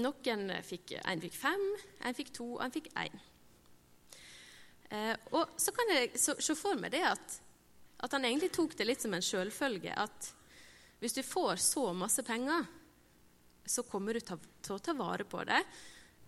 noen 0.00 0.48
fikk, 0.66 0.96
En 1.04 1.20
fikk 1.22 1.36
fem, 1.36 1.66
en 2.02 2.16
fikk 2.16 2.32
to, 2.34 2.48
en 2.64 2.72
fikk 2.72 2.88
én. 2.96 3.20
Eh, 4.94 5.14
og 5.36 5.52
så 5.60 5.74
kan 5.74 5.92
jeg 5.92 6.14
se 6.18 6.56
for 6.56 6.78
meg 6.80 6.94
det 6.94 7.02
at, 7.06 7.36
at, 7.98 8.12
han 8.12 8.24
egentlig 8.24 8.52
tok 8.54 8.76
det 8.78 8.86
litt 8.88 9.04
som 9.04 9.14
en 9.16 9.24
selvfølge 9.24 9.94
at 9.96 10.30
hvis 11.04 11.18
du 11.18 11.20
får 11.20 11.60
så 11.60 11.90
masse 11.92 12.22
penger, 12.24 12.64
så 13.66 13.82
kommer 13.84 14.16
du 14.16 14.24
til 14.24 14.72
å 14.72 14.80
ta 14.80 14.94
vare 14.96 15.26
på 15.28 15.42
det 15.44 15.60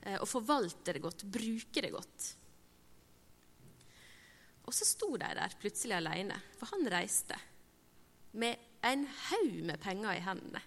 eh, 0.02 0.18
og 0.18 0.28
forvalte 0.28 0.92
det 0.92 1.00
godt, 1.00 1.24
bruke 1.32 1.80
det 1.80 1.92
godt. 1.94 2.26
Og 4.68 4.76
så 4.76 4.84
sto 4.84 5.14
de 5.16 5.30
der 5.38 5.56
plutselig 5.62 5.96
alene, 5.96 6.36
for 6.58 6.68
han 6.74 6.84
reiste 6.92 7.38
med 8.36 8.60
en 8.84 9.06
haug 9.30 9.58
med 9.64 9.80
penger 9.80 10.18
i 10.18 10.24
hendene. 10.26 10.62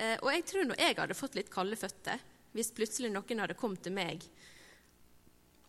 Eh, 0.00 0.16
og 0.22 0.32
jeg 0.32 0.48
tror 0.48 0.70
nå 0.70 0.80
jeg 0.80 0.96
hadde 1.02 1.18
fått 1.18 1.36
litt 1.36 1.52
kalde 1.52 1.76
føtter 1.76 2.22
hvis 2.56 2.72
plutselig 2.72 3.12
noen 3.12 3.44
hadde 3.44 3.60
kommet 3.60 3.84
til 3.84 3.92
meg 3.96 4.24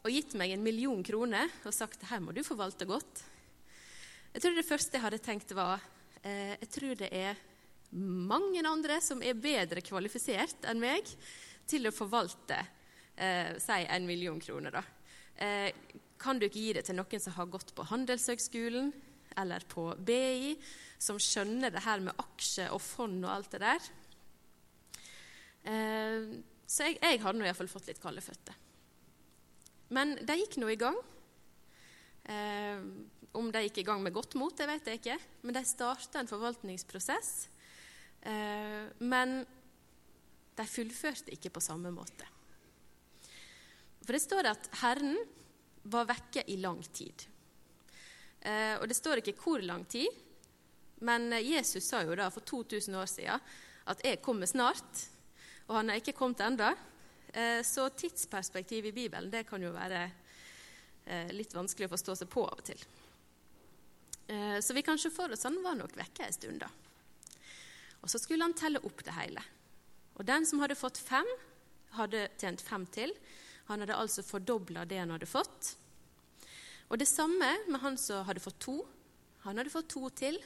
og 0.04 0.12
gitt 0.12 0.32
meg 0.40 0.56
en 0.56 0.64
million 0.64 1.04
kroner 1.04 1.52
og 1.68 1.76
sagt 1.76 2.08
her 2.08 2.24
må 2.24 2.32
du 2.32 2.40
forvalte 2.44 2.88
godt. 2.88 3.26
Jeg 4.32 4.46
tror 4.46 4.56
det 4.56 4.66
første 4.68 4.98
jeg 4.98 5.04
hadde 5.04 5.20
tenkt, 5.24 5.52
var 5.56 5.84
jeg 6.24 6.70
tror 6.72 6.96
det 7.00 7.10
er 7.12 7.40
mange 7.94 8.64
andre 8.66 9.00
som 9.04 9.22
er 9.22 9.38
bedre 9.38 9.84
kvalifisert 9.86 10.66
enn 10.70 10.82
meg 10.82 11.10
til 11.70 11.88
å 11.88 11.94
forvalte 11.94 12.58
eh, 13.16 13.54
si 13.62 13.80
en 13.86 14.08
million 14.08 14.40
kroner. 14.42 14.80
da. 14.80 14.84
Eh, 15.36 15.70
kan 16.18 16.40
du 16.40 16.48
ikke 16.48 16.62
gi 16.62 16.74
det 16.78 16.86
til 16.88 16.98
noen 16.98 17.22
som 17.22 17.36
har 17.38 17.52
gått 17.52 17.74
på 17.76 17.86
Handelshøgskolen 17.90 18.92
eller 19.38 19.66
på 19.70 19.90
BI, 19.98 20.56
som 21.02 21.20
skjønner 21.20 21.74
det 21.74 21.84
her 21.84 22.04
med 22.06 22.18
aksjer 22.22 22.74
og 22.74 22.82
fond 22.84 23.24
og 23.26 23.32
alt 23.34 23.54
det 23.54 23.64
der? 23.64 23.90
Eh, 25.64 26.30
så 26.66 26.90
jeg, 26.90 27.00
jeg 27.02 27.22
hadde 27.22 27.40
nå 27.40 27.48
iallfall 27.48 27.72
fått 27.72 27.90
litt 27.92 28.02
kalde 28.02 28.24
føtter. 28.24 28.58
Men 29.94 30.16
de 30.26 30.38
gikk 30.40 30.58
nå 30.62 30.72
i 30.74 30.80
gang. 30.80 30.98
Eh, 32.24 32.80
om 33.34 33.50
de 33.52 33.64
gikk 33.66 33.82
i 33.82 33.88
gang 33.88 34.04
med 34.04 34.14
godt 34.14 34.36
mot, 34.38 34.54
det 34.58 34.68
vet 34.70 34.88
jeg 34.88 35.02
ikke. 35.02 35.18
Men 35.42 35.58
de 35.58 35.64
starta 35.66 36.22
en 36.22 36.30
forvaltningsprosess. 36.30 37.32
Eh, 38.24 38.84
men 39.04 39.42
de 40.54 40.66
fullførte 40.70 41.34
ikke 41.34 41.52
på 41.54 41.64
samme 41.64 41.92
måte. 41.92 42.28
For 44.04 44.16
det 44.16 44.24
står 44.24 44.52
at 44.52 44.70
Herren 44.84 45.18
var 45.92 46.08
vekke 46.08 46.46
i 46.52 46.60
lang 46.62 46.80
tid. 46.94 47.26
Eh, 48.44 48.78
og 48.80 48.88
det 48.88 49.00
står 49.00 49.24
ikke 49.24 49.36
hvor 49.40 49.64
lang 49.64 49.86
tid, 49.90 50.08
men 51.04 51.34
Jesus 51.44 51.88
sa 51.90 52.04
jo 52.04 52.16
da 52.16 52.30
for 52.32 52.46
2000 52.48 52.96
år 52.96 53.10
siden 53.12 53.40
at 53.88 54.00
'jeg 54.04 54.22
kommer 54.22 54.46
snart', 54.46 55.10
og 55.68 55.76
han 55.76 55.90
er 55.90 55.96
ikke 55.96 56.16
kommet 56.16 56.40
enda. 56.40 56.76
Eh, 57.34 57.64
så 57.64 57.90
tidsperspektiv 57.90 58.86
i 58.86 58.92
Bibelen 58.92 59.32
det 59.32 59.48
kan 59.48 59.62
jo 59.62 59.72
være 59.72 60.12
litt 61.34 61.52
vanskelig 61.54 61.88
å 61.88 61.98
forstå 61.98 62.16
seg 62.16 62.30
på 62.30 62.46
av 62.48 62.60
og 62.60 62.64
til. 62.64 62.80
Eh, 64.28 64.60
så 64.60 64.74
vi 64.74 64.82
kan 64.82 65.00
se 65.00 65.12
for 65.12 65.32
oss 65.32 65.44
han 65.44 65.60
var 65.64 65.76
nok 65.80 65.96
vekke 65.98 66.28
en 66.28 66.36
stund, 66.36 66.64
da. 66.64 66.70
Og 68.04 68.12
så 68.12 68.20
skulle 68.20 68.44
han 68.44 68.56
telle 68.58 68.82
opp 68.84 69.04
det 69.06 69.16
hele. 69.16 69.44
Og 70.20 70.26
den 70.28 70.46
som 70.46 70.62
hadde 70.64 70.78
fått 70.78 71.00
fem, 71.00 71.28
hadde 71.98 72.28
tjent 72.40 72.62
fem 72.62 72.86
til. 72.92 73.14
Han 73.70 73.84
hadde 73.84 73.96
altså 73.96 74.26
fordobla 74.26 74.84
det 74.86 75.00
han 75.00 75.14
hadde 75.14 75.30
fått. 75.30 75.76
Og 76.92 77.00
det 77.00 77.08
samme 77.08 77.50
med 77.68 77.82
han 77.82 77.98
som 77.98 78.26
hadde 78.28 78.44
fått 78.44 78.60
to. 78.62 78.82
Han 79.48 79.58
hadde 79.58 79.74
fått 79.74 79.90
to 79.96 80.10
til. 80.14 80.38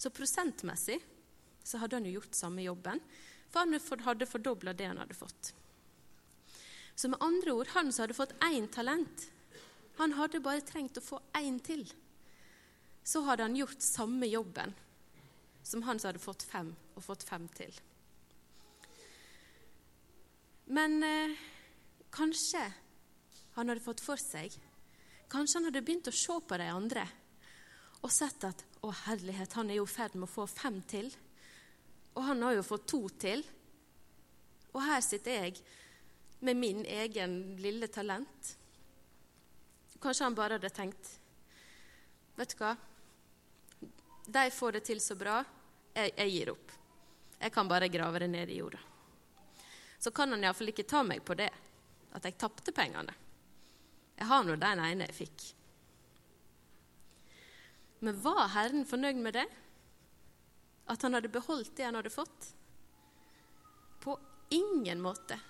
Så 0.00 0.10
prosentmessig 0.14 0.98
så 1.64 1.78
hadde 1.78 1.98
han 1.98 2.06
jo 2.08 2.18
gjort 2.18 2.36
samme 2.36 2.64
jobben, 2.64 3.00
for 3.52 3.66
han 3.66 4.04
hadde 4.06 4.28
fordobla 4.28 4.74
det 4.74 4.88
han 4.88 5.00
hadde 5.00 5.16
fått. 5.16 5.52
Så 6.94 7.08
med 7.08 7.22
andre 7.24 7.52
ord, 7.52 7.70
han 7.74 7.92
som 7.92 8.04
hadde 8.04 8.16
fått 8.16 8.34
én 8.44 8.66
talent, 8.72 9.28
han 10.00 10.16
hadde 10.16 10.40
bare 10.44 10.64
trengt 10.64 10.98
å 10.98 11.04
få 11.04 11.20
én 11.38 11.58
til. 11.64 11.84
Så 13.10 13.24
hadde 13.26 13.42
han 13.42 13.56
gjort 13.58 13.82
samme 13.82 14.26
jobben 14.30 14.74
som 15.66 15.82
han 15.82 15.98
som 15.98 16.10
hadde 16.10 16.22
fått 16.22 16.44
fem, 16.46 16.70
og 16.94 17.02
fått 17.02 17.24
fem 17.26 17.48
til. 17.54 17.72
Men 20.70 21.02
eh, 21.02 21.34
kanskje 22.14 22.62
han 23.56 23.72
hadde 23.72 23.82
fått 23.82 24.02
for 24.04 24.20
seg 24.20 24.54
Kanskje 25.30 25.58
han 25.58 25.68
hadde 25.68 25.82
begynt 25.86 26.08
å 26.10 26.14
se 26.14 26.36
på 26.42 26.56
de 26.58 26.66
andre 26.70 27.04
og 28.00 28.10
sett 28.10 28.46
at 28.48 28.62
å 28.82 28.90
herlighet, 29.04 29.52
han 29.54 29.68
er 29.70 29.76
jo 29.78 29.84
i 29.84 29.92
ferd 29.92 30.14
med 30.16 30.24
å 30.24 30.32
få 30.32 30.46
fem 30.48 30.78
til. 30.88 31.10
Og 32.16 32.24
han 32.24 32.40
har 32.42 32.54
jo 32.56 32.64
fått 32.64 32.86
to 32.88 33.00
til. 33.20 33.42
Og 34.72 34.80
her 34.80 35.02
sitter 35.04 35.44
jeg 35.44 35.60
med 36.40 36.56
min 36.56 36.80
egen 36.88 37.36
lille 37.60 37.90
talent. 37.92 38.54
Kanskje 40.00 40.26
han 40.26 40.38
bare 40.38 40.56
hadde 40.56 40.72
tenkt 40.72 41.18
Vet 42.40 42.54
du 42.56 42.62
hva? 42.62 42.72
De 44.30 44.50
får 44.50 44.72
det 44.72 44.80
til 44.86 45.00
så 45.02 45.16
bra. 45.18 45.40
Jeg, 45.94 46.12
jeg 46.16 46.30
gir 46.30 46.52
opp. 46.52 46.72
Jeg 47.40 47.52
kan 47.52 47.68
bare 47.68 47.88
grave 47.90 48.20
det 48.22 48.28
ned 48.30 48.52
i 48.52 48.60
jorda. 48.60 48.78
Så 49.98 50.12
kan 50.14 50.30
han 50.30 50.44
iallfall 50.44 50.70
ikke 50.70 50.86
ta 50.88 51.02
meg 51.04 51.24
på 51.26 51.34
det, 51.36 51.48
at 52.14 52.26
jeg 52.28 52.38
tapte 52.38 52.72
pengene. 52.76 53.14
Jeg 54.20 54.28
har 54.28 54.44
nå 54.44 54.54
den 54.60 54.82
ene 54.84 55.08
jeg 55.08 55.16
fikk. 55.16 55.46
Men 58.06 58.20
var 58.22 58.52
Herren 58.54 58.86
fornøyd 58.88 59.18
med 59.20 59.36
det? 59.36 59.46
At 60.92 61.02
han 61.02 61.16
hadde 61.16 61.32
beholdt 61.32 61.74
det 61.76 61.88
han 61.88 61.98
hadde 61.98 62.12
fått? 62.12 62.52
På 64.00 64.14
ingen 64.54 65.02
måte. 65.02 65.40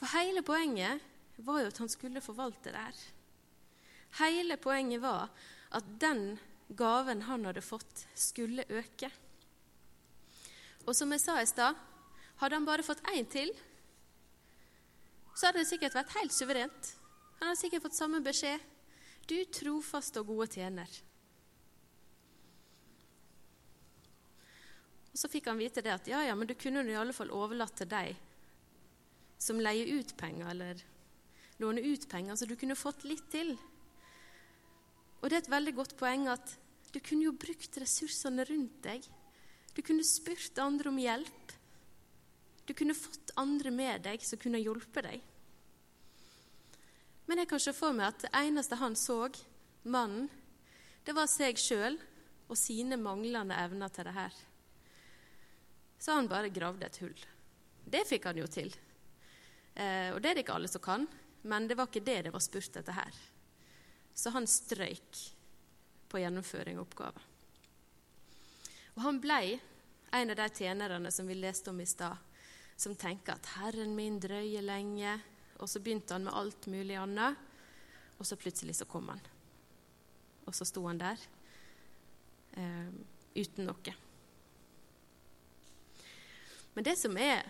For 0.00 0.10
hele 0.16 0.42
poenget 0.46 1.06
var 1.46 1.62
jo 1.62 1.70
at 1.70 1.80
han 1.80 1.90
skulle 1.92 2.24
forvalte 2.24 2.74
det 2.74 2.82
her. 2.82 3.00
Hele 4.24 4.58
poenget 4.60 5.02
var 5.04 5.30
at 5.76 5.88
den 6.00 6.38
gaven 6.68 7.22
han 7.28 7.46
hadde 7.48 7.64
fått, 7.64 8.04
skulle 8.14 8.66
øke. 8.68 9.10
Og 10.86 10.96
som 10.96 11.12
jeg 11.12 11.22
sa 11.22 11.38
i 11.40 11.48
stad, 11.48 11.76
hadde 12.40 12.56
han 12.56 12.68
bare 12.68 12.86
fått 12.86 13.02
én 13.12 13.26
til, 13.28 13.50
så 15.34 15.48
hadde 15.48 15.62
det 15.62 15.70
sikkert 15.70 15.94
vært 15.94 16.16
helt 16.16 16.34
suverent. 16.34 16.94
Han 17.38 17.50
hadde 17.50 17.60
sikkert 17.60 17.84
fått 17.86 17.98
samme 17.98 18.20
beskjed. 18.24 18.62
Du 19.28 19.36
trofast 19.52 20.16
og 20.18 20.32
gode 20.32 20.48
tjener. 20.56 20.88
Og 25.12 25.18
Så 25.20 25.30
fikk 25.30 25.50
han 25.50 25.60
vite 25.60 25.82
det 25.84 25.92
at 25.94 26.08
ja, 26.10 26.22
ja, 26.26 26.34
men 26.38 26.48
du 26.48 26.56
kunne 26.58 26.82
i 26.86 26.96
alle 26.98 27.14
fall 27.14 27.30
overlatt 27.34 27.76
til 27.78 27.90
deg 27.90 28.16
som 29.38 29.60
leier 29.62 29.86
ut 29.94 30.16
penger, 30.18 30.50
eller 30.50 30.80
låner 31.62 31.82
ut 31.86 32.08
penger, 32.10 32.34
så 32.34 32.46
du 32.46 32.56
kunne 32.58 32.78
fått 32.78 33.04
litt 33.06 33.28
til. 33.30 33.54
Og 35.20 35.28
det 35.28 35.36
er 35.36 35.44
et 35.44 35.52
veldig 35.52 35.74
godt 35.78 35.96
poeng 35.98 36.28
at 36.30 36.54
du 36.94 37.00
kunne 37.04 37.26
jo 37.26 37.36
brukt 37.36 37.78
ressursene 37.80 38.46
rundt 38.48 38.78
deg. 38.84 39.04
Du 39.74 39.82
kunne 39.84 40.06
spurt 40.06 40.58
andre 40.62 40.90
om 40.90 41.00
hjelp. 41.00 41.54
Du 42.68 42.74
kunne 42.76 42.96
fått 42.96 43.32
andre 43.40 43.72
med 43.72 44.04
deg 44.06 44.24
som 44.24 44.40
kunne 44.40 44.60
hjulpet 44.60 45.08
deg. 45.08 45.22
Men 47.28 47.42
jeg 47.42 47.50
kan 47.50 47.60
se 47.60 47.74
for 47.76 47.96
meg 47.96 48.08
at 48.08 48.24
det 48.24 48.32
eneste 48.40 48.78
han 48.80 48.96
så, 48.96 49.26
mannen, 49.84 50.28
det 51.04 51.14
var 51.16 51.28
seg 51.30 51.60
sjøl 51.60 51.96
og 52.48 52.56
sine 52.56 52.96
manglende 53.00 53.56
evner 53.60 53.92
til 53.92 54.08
det 54.08 54.14
her. 54.16 54.36
Så 55.98 56.14
han 56.16 56.28
bare 56.30 56.52
gravde 56.52 56.86
et 56.86 57.00
hull. 57.02 57.16
Det 57.88 58.04
fikk 58.08 58.28
han 58.28 58.38
jo 58.40 58.46
til. 58.48 58.70
Eh, 59.74 60.10
og 60.14 60.20
det 60.22 60.30
er 60.30 60.38
det 60.38 60.44
ikke 60.44 60.56
alle 60.56 60.70
som 60.70 60.84
kan, 60.84 61.06
men 61.48 61.68
det 61.68 61.76
var 61.78 61.88
ikke 61.88 62.04
det 62.04 62.22
det 62.26 62.32
var 62.34 62.44
spurt 62.44 62.80
etter 62.80 62.96
her. 62.96 63.20
Så 64.18 64.32
han 64.34 64.48
strøyk 64.50 65.18
på 66.10 66.18
gjennomføring 66.18 66.80
av 66.80 66.88
oppgaven. 66.88 67.26
Og 68.96 69.04
han 69.04 69.20
blei 69.22 69.60
en 70.10 70.32
av 70.32 70.40
de 70.40 70.48
tjenerne 70.58 71.12
som 71.14 71.28
vi 71.28 71.36
leste 71.38 71.70
om 71.70 71.78
i 71.80 71.86
stad, 71.86 72.16
som 72.76 72.96
tenker 72.98 73.36
at 73.36 73.46
'Herren 73.46 73.94
min 73.94 74.18
drøyer 74.18 74.62
lenge', 74.62 75.20
og 75.58 75.68
så 75.68 75.78
begynte 75.80 76.14
han 76.14 76.24
med 76.24 76.34
alt 76.34 76.66
mulig 76.66 76.96
annet, 76.96 77.36
og 78.18 78.26
så 78.26 78.36
plutselig 78.36 78.76
så 78.76 78.84
kom 78.84 79.08
han. 79.08 79.20
Og 80.46 80.54
så 80.54 80.64
sto 80.64 80.86
han 80.86 80.98
der 80.98 81.18
eh, 82.56 82.90
uten 83.36 83.66
noe. 83.66 83.94
Men 86.74 86.84
det 86.84 86.98
som 86.98 87.16
er 87.16 87.46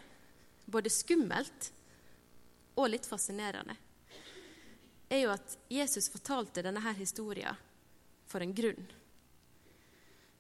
både 0.66 0.90
skummelt 0.90 1.72
og 2.76 2.90
litt 2.90 3.07
fascinerende, 3.07 3.76
er 5.09 5.25
jo 5.25 5.33
at 5.33 5.57
Jesus 5.73 6.11
fortalte 6.12 6.62
denne 6.64 6.83
her 6.85 6.97
historien 6.99 7.57
for 8.29 8.44
en 8.44 8.55
grunn. 8.55 8.85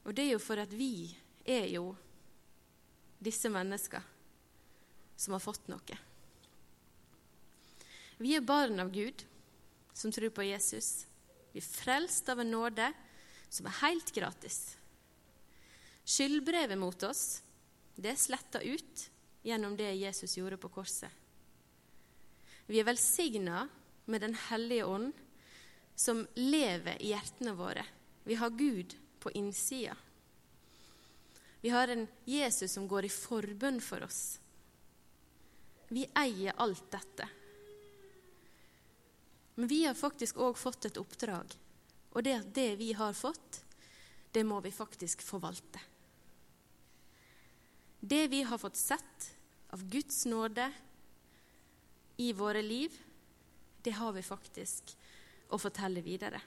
Og 0.04 0.14
det 0.16 0.26
er 0.26 0.34
jo 0.34 0.42
for 0.42 0.60
at 0.60 0.72
vi 0.72 1.08
er 1.48 1.66
jo 1.72 1.92
disse 3.18 3.50
mennesker 3.52 4.04
som 5.18 5.34
har 5.34 5.42
fått 5.42 5.66
noe. 5.72 5.98
Vi 8.18 8.34
er 8.34 8.44
barn 8.44 8.80
av 8.82 8.90
Gud 8.92 9.24
som 9.94 10.12
tror 10.14 10.30
på 10.34 10.46
Jesus. 10.46 11.06
Vi 11.52 11.62
er 11.62 11.66
frelst 11.66 12.28
av 12.30 12.42
en 12.42 12.50
nåde 12.52 12.90
som 13.48 13.66
er 13.66 13.80
helt 13.82 14.12
gratis. 14.14 14.76
Skyldbrevet 16.08 16.78
mot 16.78 17.02
oss 17.08 17.40
det 17.98 18.12
er 18.12 18.20
sletta 18.20 18.62
ut 18.62 19.08
gjennom 19.42 19.74
det 19.76 19.90
Jesus 19.98 20.36
gjorde 20.38 20.58
på 20.60 20.70
korset. 20.70 21.10
Vi 22.68 22.78
er 22.78 22.86
velsigna 22.86 23.64
med 24.08 24.20
Den 24.20 24.34
hellige 24.34 24.84
ånd, 24.84 25.12
som 25.94 26.26
lever 26.34 27.02
i 27.02 27.12
hjertene 27.12 27.52
våre. 27.58 27.84
Vi 28.24 28.34
har 28.34 28.50
Gud 28.50 28.94
på 29.20 29.30
innsida. 29.30 29.96
Vi 31.60 31.68
har 31.68 31.88
en 31.88 32.06
Jesus 32.24 32.72
som 32.72 32.88
går 32.88 33.04
i 33.04 33.12
forbønn 33.12 33.80
for 33.82 34.04
oss. 34.06 34.38
Vi 35.88 36.06
eier 36.16 36.56
alt 36.56 36.90
dette. 36.92 37.28
Men 39.58 39.68
vi 39.68 39.82
har 39.84 39.98
faktisk 39.98 40.38
òg 40.38 40.58
fått 40.58 40.86
et 40.86 41.00
oppdrag. 41.00 41.56
Og 42.14 42.24
det 42.24 42.36
det 42.54 42.76
vi 42.78 42.92
har 42.94 43.12
fått, 43.12 43.62
det 44.32 44.44
må 44.46 44.60
vi 44.62 44.70
faktisk 44.70 45.22
forvalte. 45.26 45.80
Det 48.00 48.28
vi 48.30 48.44
har 48.46 48.58
fått 48.58 48.78
sett 48.78 49.32
av 49.74 49.82
Guds 49.90 50.24
nåde 50.30 50.70
i 52.16 52.32
våre 52.32 52.62
liv, 52.62 52.94
det 53.88 53.94
har 53.96 54.12
vi 54.12 54.20
faktisk 54.20 54.90
å 55.48 55.56
fortelle 55.56 56.02
videre. 56.04 56.42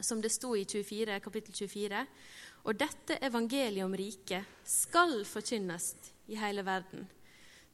Som 0.00 0.22
det 0.24 0.30
sto 0.32 0.54
i 0.56 0.62
24, 0.64 1.18
kapittel 1.20 1.52
24. 1.52 1.98
Og 2.64 2.78
dette 2.80 3.18
evangeliet 3.20 3.84
om 3.84 3.92
riket 3.92 4.64
skal 4.64 5.18
forkynnes 5.28 5.90
i 6.32 6.38
hele 6.40 6.64
verden, 6.64 7.04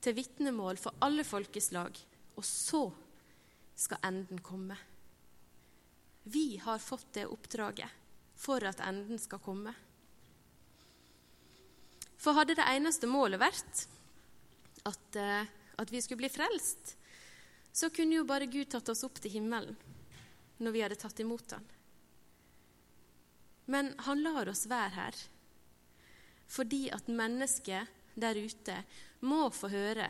til 0.02 0.18
vitnemål 0.18 0.82
for 0.82 0.98
alle 1.06 1.22
folkeslag, 1.22 1.94
og 2.34 2.42
så 2.42 2.82
skal 3.78 4.02
enden 4.10 4.42
komme. 4.42 4.74
Vi 6.26 6.58
har 6.66 6.82
fått 6.82 7.12
det 7.20 7.30
oppdraget 7.30 8.02
for 8.34 8.66
at 8.66 8.82
enden 8.82 9.22
skal 9.22 9.46
komme. 9.46 9.78
For 12.18 12.34
hadde 12.34 12.58
det 12.58 12.66
eneste 12.66 13.06
målet 13.06 13.46
vært 13.46 13.86
at, 14.90 15.10
uh, 15.22 15.44
at 15.78 15.94
vi 15.94 16.02
skulle 16.02 16.26
bli 16.26 16.34
frelst, 16.34 16.97
så 17.78 17.90
kunne 17.94 18.18
jo 18.18 18.26
bare 18.26 18.50
Gud 18.50 18.66
tatt 18.72 18.90
oss 18.90 19.04
opp 19.06 19.20
til 19.22 19.36
himmelen 19.38 19.76
når 20.58 20.74
vi 20.74 20.82
hadde 20.82 20.98
tatt 20.98 21.20
imot 21.22 21.54
Han. 21.54 21.66
Men 23.70 23.92
han 24.06 24.22
lar 24.24 24.50
oss 24.50 24.66
være 24.70 24.94
her 24.96 25.26
fordi 26.48 26.88
at 26.96 27.10
mennesket 27.12 27.90
der 28.18 28.38
ute 28.40 28.78
må 29.20 29.50
få 29.52 29.68
høre 29.68 30.08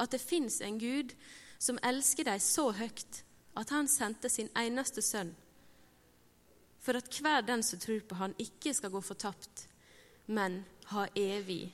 at 0.00 0.12
det 0.12 0.22
fins 0.22 0.62
en 0.64 0.78
Gud 0.80 1.12
som 1.58 1.78
elsker 1.84 2.26
deg 2.26 2.40
så 2.42 2.70
høyt 2.74 3.20
at 3.56 3.72
han 3.72 3.88
sendte 3.88 4.28
sin 4.32 4.50
eneste 4.58 5.04
sønn, 5.04 5.30
for 6.80 6.98
at 6.98 7.08
hver 7.20 7.44
den 7.46 7.62
som 7.64 7.80
tror 7.80 8.02
på 8.08 8.18
han, 8.20 8.34
ikke 8.38 8.74
skal 8.76 8.92
gå 8.92 9.00
fortapt, 9.00 9.64
men 10.26 10.60
ha 10.92 11.06
evig 11.16 11.72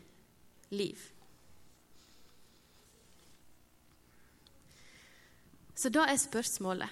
liv. 0.70 1.11
Så 5.82 5.90
da 5.90 6.04
er 6.06 6.18
spørsmålet, 6.20 6.90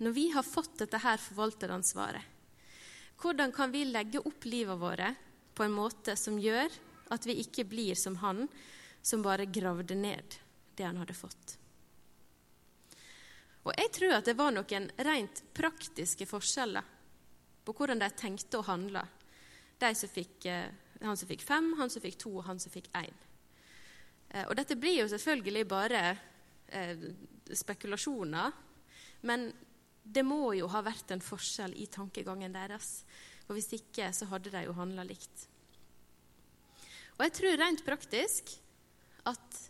når 0.00 0.12
vi 0.16 0.22
har 0.32 0.46
fått 0.46 0.78
dette 0.80 0.96
her 1.02 1.18
forvalteransvaret, 1.20 2.22
hvordan 3.20 3.50
kan 3.52 3.74
vi 3.74 3.82
legge 3.84 4.22
opp 4.24 4.46
livet 4.48 4.80
vårt 4.80 5.18
på 5.52 5.66
en 5.66 5.74
måte 5.74 6.14
som 6.16 6.38
gjør 6.40 6.72
at 7.12 7.28
vi 7.28 7.36
ikke 7.42 7.66
blir 7.68 7.98
som 8.00 8.16
han 8.22 8.46
som 9.04 9.20
bare 9.20 9.44
gravde 9.52 9.98
ned 9.98 10.38
det 10.78 10.86
han 10.86 11.02
hadde 11.02 11.16
fått? 11.18 11.58
Og 13.68 13.76
jeg 13.76 13.92
tror 13.98 14.16
at 14.16 14.32
det 14.32 14.36
var 14.40 14.56
noen 14.56 14.88
rent 15.04 15.44
praktiske 15.52 16.24
forskjeller 16.30 16.88
på 17.68 17.76
hvordan 17.76 18.00
de 18.00 18.10
tenkte 18.16 18.62
og 18.62 18.68
handla. 18.70 19.04
Eh, 19.76 20.64
han 21.04 21.20
som 21.20 21.28
fikk 21.28 21.44
fem, 21.44 21.70
han 21.76 21.92
som 21.92 22.00
fikk 22.00 22.16
to, 22.24 22.32
og 22.40 22.48
han 22.48 22.64
som 22.64 22.72
fikk 22.72 22.88
én. 22.96 23.22
Eh, 24.32 24.48
og 24.48 24.56
dette 24.56 24.80
blir 24.80 25.02
jo 25.02 25.08
selvfølgelig 25.12 25.68
bare 25.68 26.04
eh, 26.72 27.08
spekulasjoner, 27.52 28.52
men 29.22 29.52
Det 30.04 30.20
må 30.20 30.52
jo 30.52 30.66
ha 30.68 30.82
vært 30.84 31.14
en 31.14 31.22
forskjell 31.24 31.72
i 31.80 31.86
tankegangen 31.88 32.52
deres. 32.52 33.06
For 33.46 33.56
hvis 33.56 33.72
ikke, 33.72 34.10
så 34.12 34.28
hadde 34.28 34.52
de 34.52 34.66
jo 34.66 34.74
handla 34.76 35.00
likt. 35.08 35.46
Og 37.16 37.24
jeg 37.24 37.32
tror 37.38 37.56
rent 37.56 37.84
praktisk 37.86 38.52
at 39.24 39.60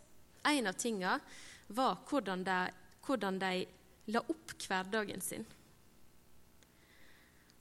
en 0.50 0.66
av 0.66 0.74
tinga 0.74 1.20
var 1.68 2.02
hvordan 2.08 2.42
de, 2.42 2.58
hvordan 3.06 3.38
de 3.38 3.52
la 4.10 4.24
opp 4.26 4.56
hverdagen 4.66 5.22
sin. 5.22 5.46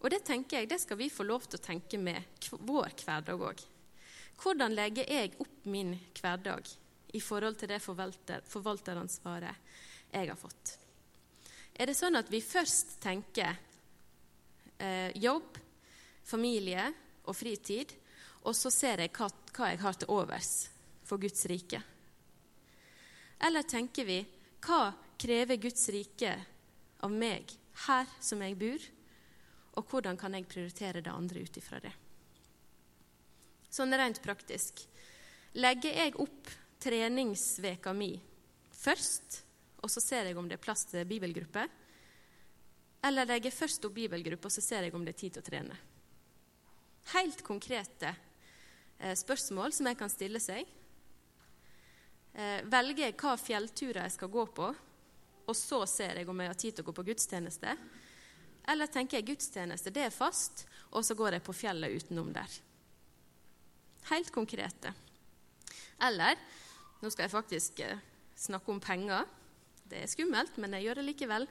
Og 0.01 0.09
det 0.11 0.23
tenker 0.27 0.63
jeg, 0.63 0.71
det 0.73 0.81
skal 0.81 0.99
vi 0.99 1.13
få 1.13 1.23
lov 1.29 1.45
til 1.45 1.61
å 1.61 1.63
tenke 1.63 2.01
med 2.01 2.49
vår 2.57 2.89
hverdag 3.05 3.45
òg. 3.51 3.61
Hvordan 4.41 4.73
legger 4.75 5.07
jeg 5.07 5.37
opp 5.39 5.69
min 5.69 5.93
hverdag 6.17 6.67
i 7.13 7.21
forhold 7.21 7.61
til 7.61 7.69
det 7.71 7.79
forvalter, 7.85 8.41
forvalteransvaret 8.49 9.61
jeg 10.13 10.29
har 10.29 10.39
fått? 10.39 10.77
Er 11.73 11.89
det 11.89 11.97
sånn 11.97 12.17
at 12.19 12.29
vi 12.29 12.41
først 12.45 12.99
tenker 13.01 13.55
eh, 14.77 15.09
jobb, 15.17 15.57
familie 16.23 16.85
og 17.25 17.35
fritid, 17.35 17.95
og 18.43 18.55
så 18.55 18.71
ser 18.73 19.01
jeg 19.03 19.13
hva, 19.15 19.29
hva 19.55 19.71
jeg 19.71 19.81
har 19.81 19.97
til 19.97 20.13
overs 20.13 20.51
for 21.07 21.21
Guds 21.21 21.45
rike? 21.49 21.81
Eller 23.43 23.65
tenker 23.67 24.07
vi 24.07 24.21
hva 24.63 24.93
krever 25.19 25.59
Guds 25.59 25.87
rike 25.91 26.35
av 27.03 27.11
meg 27.11 27.51
her 27.87 28.07
som 28.21 28.43
jeg 28.43 28.57
bor, 28.59 28.89
og 29.73 29.89
hvordan 29.89 30.17
kan 30.19 30.35
jeg 30.37 30.47
prioritere 30.47 31.01
det 31.01 31.11
andre 31.11 31.43
ut 31.43 31.57
ifra 31.57 31.79
det? 31.81 31.91
Sånn 33.73 33.95
rent 33.97 34.21
praktisk. 34.21 34.83
Legger 35.57 35.97
jeg 35.97 36.13
opp 36.21 36.51
treningsveka 36.83 37.93
mi 37.97 38.11
først, 38.83 39.42
og 39.83 39.91
så 39.91 40.01
ser 40.01 40.29
jeg 40.29 40.37
om 40.39 40.47
det 40.47 40.57
er 40.57 40.63
plass 40.63 40.85
til 40.89 41.07
bibelgruppe? 41.07 41.65
Eller 43.03 43.27
legger 43.27 43.51
jeg 43.51 43.57
først 43.57 43.83
opp 43.83 43.95
bibelgruppe, 43.97 44.47
og 44.47 44.55
så 44.55 44.63
ser 44.63 44.87
jeg 44.87 44.95
om 44.95 45.03
det 45.03 45.13
er 45.13 45.19
tid 45.19 45.35
til 45.35 45.43
å 45.43 45.47
trene? 45.47 45.79
Helt 47.11 47.43
konkrete 47.43 48.13
eh, 48.13 49.15
spørsmål 49.19 49.75
som 49.75 49.89
jeg 49.91 49.99
kan 49.99 50.11
stille 50.11 50.39
seg. 50.39 50.69
Eh, 52.33 52.63
velger 52.71 53.09
jeg 53.09 53.17
hva 53.19 53.35
fjellturer 53.37 54.05
jeg 54.05 54.15
skal 54.15 54.31
gå 54.31 54.45
på, 54.55 54.71
og 55.43 55.57
så 55.59 55.81
ser 55.89 56.21
jeg 56.21 56.31
om 56.31 56.39
jeg 56.39 56.53
har 56.53 56.61
tid 56.63 56.77
til 56.77 56.85
å 56.85 56.87
gå 56.87 56.95
på 57.01 57.07
gudstjeneste? 57.11 57.75
Eller 58.71 58.87
tenker 58.87 59.19
jeg 59.19 59.33
gudstjeneste, 59.33 59.91
det 59.91 60.07
er 60.07 60.15
fast, 60.15 60.63
og 60.95 61.03
så 61.03 61.17
går 61.19 61.35
jeg 61.35 61.43
på 61.43 61.55
fjellet 61.57 61.99
utenom 61.99 62.31
der? 62.31 62.59
Helt 64.13 64.31
konkrete. 64.31 64.95
Eller 66.03 66.39
Nå 67.03 67.09
skal 67.11 67.25
jeg 67.25 67.33
faktisk 67.33 67.79
eh, 67.83 67.99
snakke 68.39 68.71
om 68.71 68.77
penger. 68.79 69.25
Det 69.89 70.03
er 70.03 70.11
skummelt, 70.11 70.57
men 70.57 70.75
jeg 70.77 70.87
gjør 70.87 71.01
det 71.01 71.07
likevel. 71.09 71.47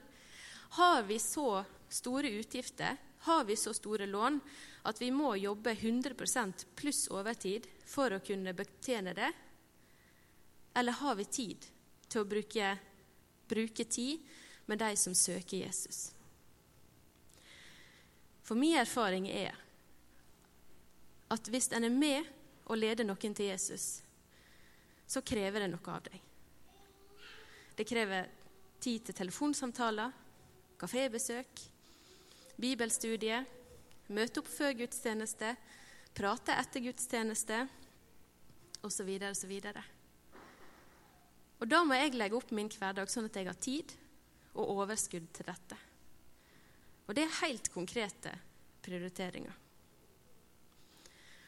Har 0.77 1.03
vi 1.07 1.19
så 1.21 1.63
store 1.89 2.31
utgifter, 2.39 2.97
har 3.23 3.43
vi 3.47 3.55
så 3.55 3.73
store 3.73 4.07
lån, 4.09 4.39
at 4.83 5.01
vi 5.01 5.11
må 5.11 5.35
jobbe 5.35 5.73
100% 5.73 6.65
pluss 6.75 7.05
overtid 7.13 7.67
for 7.85 8.11
å 8.11 8.23
kunne 8.25 8.55
betjene 8.57 9.13
det? 9.15 9.29
Eller 10.73 10.97
har 10.99 11.15
vi 11.15 11.25
tid 11.25 11.69
til 12.09 12.23
å 12.23 12.27
bruke, 12.27 12.73
bruke 13.47 13.85
tid 13.85 14.25
med 14.65 14.81
de 14.81 14.91
som 14.97 15.15
søker 15.15 15.61
Jesus? 15.61 16.09
For 18.43 18.59
min 18.59 18.75
erfaring 18.81 19.29
er 19.31 19.55
at 21.31 21.47
hvis 21.49 21.71
en 21.71 21.87
er 21.87 21.93
med 21.93 22.27
og 22.65 22.77
leder 22.81 23.07
noen 23.07 23.33
til 23.35 23.53
Jesus, 23.53 24.01
så 25.07 25.21
krever 25.21 25.63
det 25.63 25.71
noe 25.71 25.95
av 25.95 26.03
deg. 26.09 26.32
Det 27.75 27.85
krever 27.89 28.29
tid 28.83 29.05
til 29.07 29.17
telefonsamtaler, 29.17 30.11
kafébesøk, 30.77 31.61
bibelstudie, 32.59 33.39
møte 34.13 34.41
opp 34.43 34.49
før 34.51 34.75
gudstjeneste, 34.83 35.55
prate 36.13 36.57
etter 36.59 36.83
gudstjeneste 36.85 37.63
osv. 38.83 39.09
osv. 39.31 39.53
Og 41.63 41.69
da 41.71 41.81
må 41.87 41.97
jeg 41.97 42.17
legge 42.19 42.37
opp 42.37 42.51
min 42.51 42.69
hverdag 42.69 43.09
sånn 43.09 43.29
at 43.29 43.39
jeg 43.39 43.49
har 43.49 43.59
tid 43.61 43.95
og 44.53 44.75
overskudd 44.83 45.29
til 45.33 45.47
dette. 45.47 45.77
Og 47.07 47.15
det 47.15 47.25
er 47.25 47.39
helt 47.41 47.69
konkrete 47.73 48.33
prioriteringer. 48.83 49.55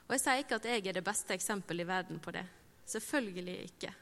Og 0.06 0.14
Jeg 0.14 0.22
sier 0.22 0.42
ikke 0.44 0.58
at 0.60 0.68
jeg 0.70 0.84
er 0.86 0.98
det 0.98 1.06
beste 1.06 1.34
eksempelet 1.34 1.86
i 1.86 1.90
verden 1.90 2.20
på 2.22 2.34
det. 2.34 2.46
Selvfølgelig 2.86 3.56
ikke. 3.66 3.94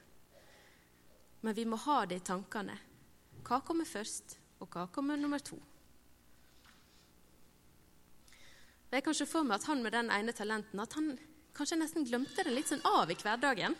Men 1.44 1.56
vi 1.58 1.66
må 1.68 1.78
ha 1.84 2.04
det 2.08 2.22
i 2.22 2.26
tankene. 2.26 2.76
Hva 3.44 3.60
kommer 3.68 3.88
først, 3.88 4.38
og 4.64 4.72
hva 4.72 4.88
kommer 4.96 5.20
nummer 5.20 5.44
to? 5.44 5.58
Jeg 8.94 9.04
kan 9.04 9.16
se 9.18 9.26
for 9.28 9.44
meg 9.44 9.58
at 9.58 9.68
han 9.68 9.82
med 9.84 9.96
den 9.96 10.12
ene 10.14 10.36
talenten 10.38 10.80
at 10.80 10.94
han 10.96 11.16
kanskje 11.58 11.80
nesten 11.82 12.06
glemte 12.06 12.46
det 12.46 12.54
litt 12.54 12.70
sånn 12.70 12.84
av 12.86 13.12
i 13.12 13.18
hverdagen. 13.18 13.76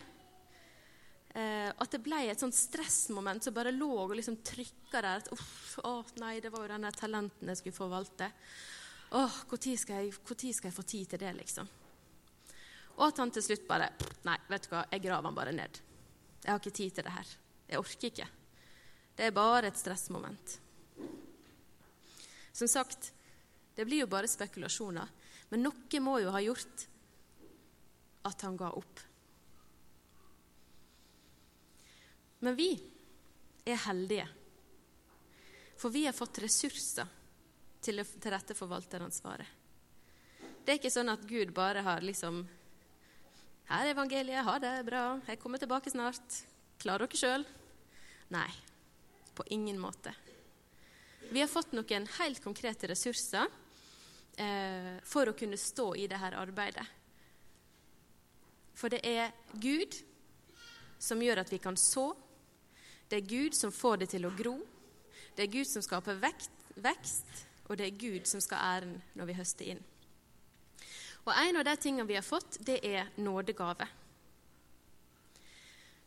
Eh, 1.34 1.70
at 1.70 1.94
det 1.94 2.02
ble 2.02 2.20
et 2.30 2.42
sånt 2.42 2.54
stressmoment 2.54 3.42
som 3.42 3.54
bare 3.54 3.72
lå 3.74 3.90
og 4.04 4.16
liksom 4.18 4.40
trykka 4.46 5.00
der. 5.00 5.22
At, 5.22 5.30
uff, 5.34 5.78
å 5.86 5.96
nei, 6.22 6.36
det 6.42 6.52
var 6.54 6.66
jo 6.66 6.72
denne 6.74 6.92
talenten 6.94 7.50
jeg 7.50 7.62
skulle 7.62 7.78
forvalte. 7.78 8.28
Åh, 9.14 9.40
Når 9.50 9.62
skal, 9.78 10.10
skal, 10.10 10.68
jeg 10.68 10.74
få 10.74 10.82
tid 10.82 11.14
til 11.14 11.22
det, 11.22 11.32
liksom? 11.38 11.70
Og 12.98 13.06
at 13.08 13.18
han 13.22 13.30
til 13.34 13.42
slutt 13.42 13.66
bare 13.66 13.90
Nei, 14.26 14.36
vet 14.50 14.66
du 14.66 14.72
hva, 14.72 14.84
jeg 14.90 15.02
graver 15.02 15.30
han 15.30 15.38
bare 15.38 15.54
ned. 15.54 15.80
Jeg 16.42 16.50
har 16.52 16.60
ikke 16.60 16.78
tid 16.82 16.98
til 16.98 17.06
det 17.06 17.14
her. 17.14 17.34
Jeg 17.74 17.82
orker 17.82 18.10
ikke. 18.12 18.26
Det 19.18 19.26
er 19.26 19.34
bare 19.34 19.66
et 19.70 19.78
stressmoment. 19.78 20.58
Som 22.54 22.70
sagt, 22.70 23.10
det 23.74 23.86
blir 23.88 24.04
jo 24.04 24.10
bare 24.10 24.30
spekulasjoner. 24.30 25.10
Men 25.50 25.66
noe 25.66 26.00
må 26.02 26.20
jo 26.22 26.30
ha 26.34 26.42
gjort 26.42 26.86
at 28.30 28.46
han 28.46 28.56
ga 28.56 28.70
opp. 28.78 29.02
Men 32.44 32.56
vi 32.58 32.70
er 33.64 33.80
heldige, 33.86 34.26
for 35.80 35.90
vi 35.90 36.04
har 36.04 36.14
fått 36.16 36.42
ressurser 36.44 37.08
til, 37.84 38.00
å 38.00 38.04
dette 38.04 38.56
forvalteransvaret. 38.56 39.48
Det 40.64 40.74
er 40.74 40.78
ikke 40.78 40.92
sånn 40.92 41.12
at 41.12 41.24
Gud 41.28 41.52
bare 41.56 41.82
har 41.84 42.04
liksom 42.04 42.44
Her 43.68 43.86
er 43.86 43.94
evangeliet, 43.94 44.44
ha 44.44 44.58
det, 44.60 44.74
bra, 44.84 45.04
jeg 45.26 45.40
kommer 45.40 45.60
tilbake 45.60 45.90
snart. 45.92 46.42
Klarer 46.82 47.08
dere 47.08 47.20
sjøl? 47.20 47.46
Nei, 48.28 48.50
på 49.34 49.44
ingen 49.52 49.78
måte. 49.80 50.14
Vi 51.30 51.40
har 51.40 51.48
fått 51.48 51.72
noen 51.72 52.06
helt 52.18 52.40
konkrete 52.44 52.88
ressurser 52.88 53.48
eh, 54.36 54.96
for 55.04 55.28
å 55.28 55.36
kunne 55.36 55.58
stå 55.60 55.94
i 55.96 56.06
dette 56.10 56.36
arbeidet. 56.38 56.86
For 58.74 58.90
det 58.90 59.00
er 59.06 59.32
Gud 59.60 59.96
som 60.98 61.22
gjør 61.22 61.42
at 61.44 61.52
vi 61.52 61.60
kan 61.62 61.76
så, 61.78 62.12
det 63.08 63.20
er 63.20 63.28
Gud 63.28 63.56
som 63.56 63.72
får 63.72 64.02
det 64.02 64.12
til 64.14 64.26
å 64.26 64.32
gro. 64.34 64.54
Det 65.36 65.44
er 65.44 65.52
Gud 65.52 65.68
som 65.68 65.82
skaper 65.84 66.16
vekst, 66.22 67.44
og 67.68 67.76
det 67.78 67.88
er 67.88 67.98
Gud 67.98 68.30
som 68.30 68.42
skal 68.42 68.62
æren 68.62 68.96
når 69.14 69.28
vi 69.30 69.36
høster 69.38 69.74
inn. 69.74 69.82
Og 71.24 71.32
En 71.32 71.56
av 71.56 71.64
de 71.64 71.76
tingene 71.80 72.08
vi 72.08 72.16
har 72.18 72.26
fått, 72.26 72.58
det 72.60 72.80
er 72.84 73.08
nådegave. 73.16 73.86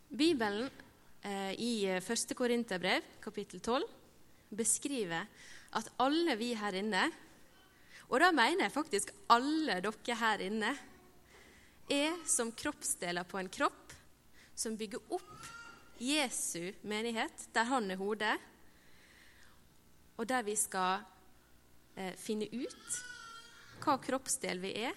Bibelen 0.08 0.70
i 1.28 1.72
1. 2.00 2.34
Korinterbrev, 2.38 3.04
kapittel 3.24 3.60
12, 3.60 3.84
beskriver 4.56 5.28
at 5.76 5.90
alle 6.00 6.36
vi 6.40 6.54
her 6.56 6.78
inne, 6.80 7.04
og 8.08 8.22
da 8.24 8.32
mener 8.32 8.68
jeg 8.68 8.76
faktisk 8.76 9.12
alle 9.34 9.82
dere 9.84 10.20
her 10.22 10.44
inne, 10.48 10.72
er 11.88 12.16
som 12.28 12.52
kroppsdeler 12.52 13.28
på 13.28 13.40
en 13.40 13.52
kropp 13.52 13.94
som 14.58 14.76
bygger 14.80 15.14
opp 15.14 15.52
Jesu 16.02 16.74
menighet, 16.88 17.48
der 17.54 17.68
han 17.70 17.92
er 17.92 18.00
hodet, 18.00 18.36
og 20.18 20.28
der 20.30 20.44
vi 20.46 20.56
skal 20.58 21.04
eh, 21.96 22.14
finne 22.18 22.48
ut 22.50 22.98
hva 23.84 23.98
kroppsdel 24.02 24.62
vi 24.62 24.74
er. 24.88 24.96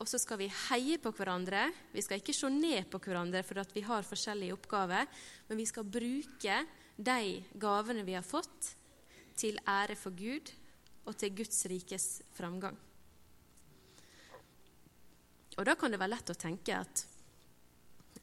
Og 0.00 0.08
så 0.08 0.18
skal 0.20 0.40
vi 0.40 0.48
heie 0.70 0.96
på 1.00 1.12
hverandre. 1.12 1.66
Vi 1.92 2.02
skal 2.04 2.22
ikke 2.22 2.34
se 2.36 2.48
ned 2.52 2.88
på 2.90 3.00
hverandre 3.04 3.42
for 3.44 3.60
vi 3.74 3.84
har 3.84 4.06
forskjellige 4.06 4.56
oppgaver, 4.56 5.08
men 5.48 5.60
vi 5.60 5.66
skal 5.68 5.84
bruke 5.84 6.62
de 6.96 7.44
gavene 7.60 8.04
vi 8.04 8.16
har 8.16 8.24
fått, 8.26 8.74
til 9.40 9.56
ære 9.68 9.94
for 9.96 10.12
Gud 10.12 10.50
og 11.08 11.14
til 11.16 11.32
Guds 11.32 11.62
rikes 11.70 12.08
framgang. 12.36 12.76
Og 15.56 15.64
Da 15.64 15.74
kan 15.76 15.92
det 15.92 16.00
være 16.00 16.12
lett 16.12 16.32
å 16.32 16.36
tenke 16.36 16.76
at 16.76 17.06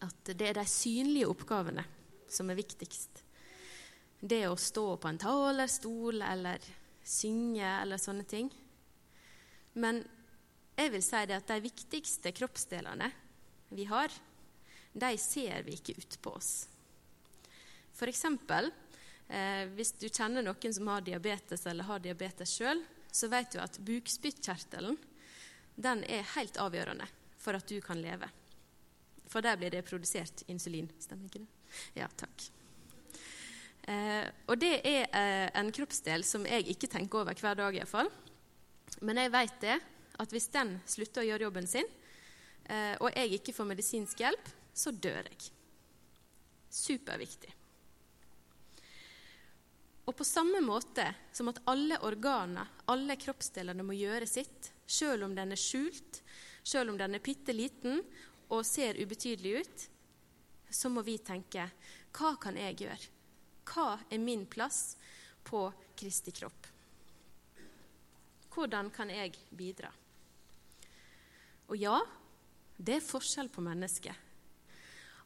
at 0.04 0.30
det 0.38 0.50
er 0.50 0.60
de 0.60 0.66
synlige 0.70 1.30
oppgavene 1.32 1.84
som 2.30 2.50
er 2.52 2.60
viktigst. 2.60 3.24
Det 4.20 4.44
å 4.50 4.58
stå 4.60 4.86
på 5.02 5.10
en 5.10 5.20
talerstol 5.22 6.22
eller 6.22 6.62
synge 7.08 7.66
eller 7.66 8.02
sånne 8.02 8.26
ting. 8.30 8.52
Men 9.78 10.04
jeg 10.78 10.94
vil 10.94 11.04
si 11.04 11.22
det 11.28 11.40
at 11.40 11.52
de 11.52 11.62
viktigste 11.64 12.34
kroppsdelene 12.38 13.10
vi 13.76 13.88
har, 13.90 14.14
de 14.94 15.14
ser 15.22 15.66
vi 15.66 15.76
ikke 15.78 15.98
ut 15.98 16.20
på 16.24 16.36
oss. 16.38 16.52
For 17.98 18.10
eksempel 18.10 18.70
Eh, 19.28 19.66
hvis 19.76 19.92
du 20.00 20.08
kjenner 20.08 20.46
noen 20.46 20.74
som 20.74 20.88
har 20.88 21.04
diabetes 21.04 21.66
eller 21.68 21.88
har 21.88 22.04
diabetes 22.04 22.54
sjøl, 22.56 22.80
så 23.12 23.28
vet 23.32 23.52
du 23.52 23.60
at 23.60 23.80
bukspyttkjertelen 23.84 24.96
den 25.78 26.04
er 26.08 26.28
helt 26.36 26.60
avgjørende 26.62 27.08
for 27.42 27.58
at 27.58 27.68
du 27.68 27.80
kan 27.84 28.00
leve. 28.02 28.30
For 29.28 29.44
der 29.44 29.60
blir 29.60 29.74
det 29.74 29.84
produsert 29.88 30.46
insulin. 30.48 30.88
Stemmer 31.04 31.28
ikke 31.28 31.44
det? 31.44 31.52
Ja, 32.00 32.08
takk. 32.16 32.48
Eh, 33.88 34.24
og 34.48 34.56
det 34.60 34.80
er 34.88 35.04
eh, 35.12 35.50
en 35.60 35.74
kroppsdel 35.76 36.24
som 36.28 36.48
jeg 36.48 36.70
ikke 36.72 36.90
tenker 36.92 37.22
over 37.22 37.36
hver 37.36 37.60
dag, 37.60 37.76
iallfall. 37.76 38.10
Men 39.04 39.20
jeg 39.20 39.34
vet 39.36 39.60
det, 39.64 39.78
at 40.18 40.34
hvis 40.34 40.50
den 40.54 40.78
slutter 40.90 41.24
å 41.24 41.28
gjøre 41.28 41.48
jobben 41.48 41.70
sin, 41.70 41.88
eh, 42.66 42.96
og 43.02 43.12
jeg 43.14 43.38
ikke 43.38 43.56
får 43.56 43.70
medisinsk 43.70 44.24
hjelp, 44.26 44.52
så 44.74 44.94
dør 44.94 45.30
jeg. 45.30 45.50
Superviktig. 46.74 47.54
Og 50.08 50.16
på 50.16 50.24
samme 50.24 50.62
måte 50.64 51.04
som 51.36 51.50
at 51.52 51.60
alle 51.68 51.98
organer, 52.08 52.70
alle 52.88 53.18
kroppsdelene 53.20 53.84
må 53.84 53.98
gjøre 53.98 54.28
sitt, 54.30 54.72
sjøl 54.88 55.26
om 55.28 55.36
den 55.36 55.52
er 55.52 55.60
skjult, 55.60 56.22
sjøl 56.64 56.94
om 56.94 57.00
den 57.00 57.18
er 57.18 57.24
bitte 57.24 57.56
liten 57.56 58.00
og 58.48 58.64
ser 58.66 59.00
ubetydelig 59.02 59.60
ut, 59.60 59.86
så 60.72 60.92
må 60.92 61.04
vi 61.04 61.18
tenke 61.20 61.68
hva 62.18 62.34
kan 62.42 62.56
jeg 62.60 62.80
gjøre? 62.86 63.12
Hva 63.68 63.90
er 64.10 64.24
min 64.24 64.46
plass 64.48 64.96
på 65.48 65.68
Kristi 66.00 66.32
kropp? 66.32 66.72
Hvordan 68.56 68.90
kan 68.96 69.12
jeg 69.12 69.36
bidra? 69.52 69.92
Og 71.68 71.76
ja, 71.80 71.98
det 72.78 73.00
er 73.00 73.04
forskjell 73.04 73.50
på 73.52 73.64
mennesket. 73.66 74.16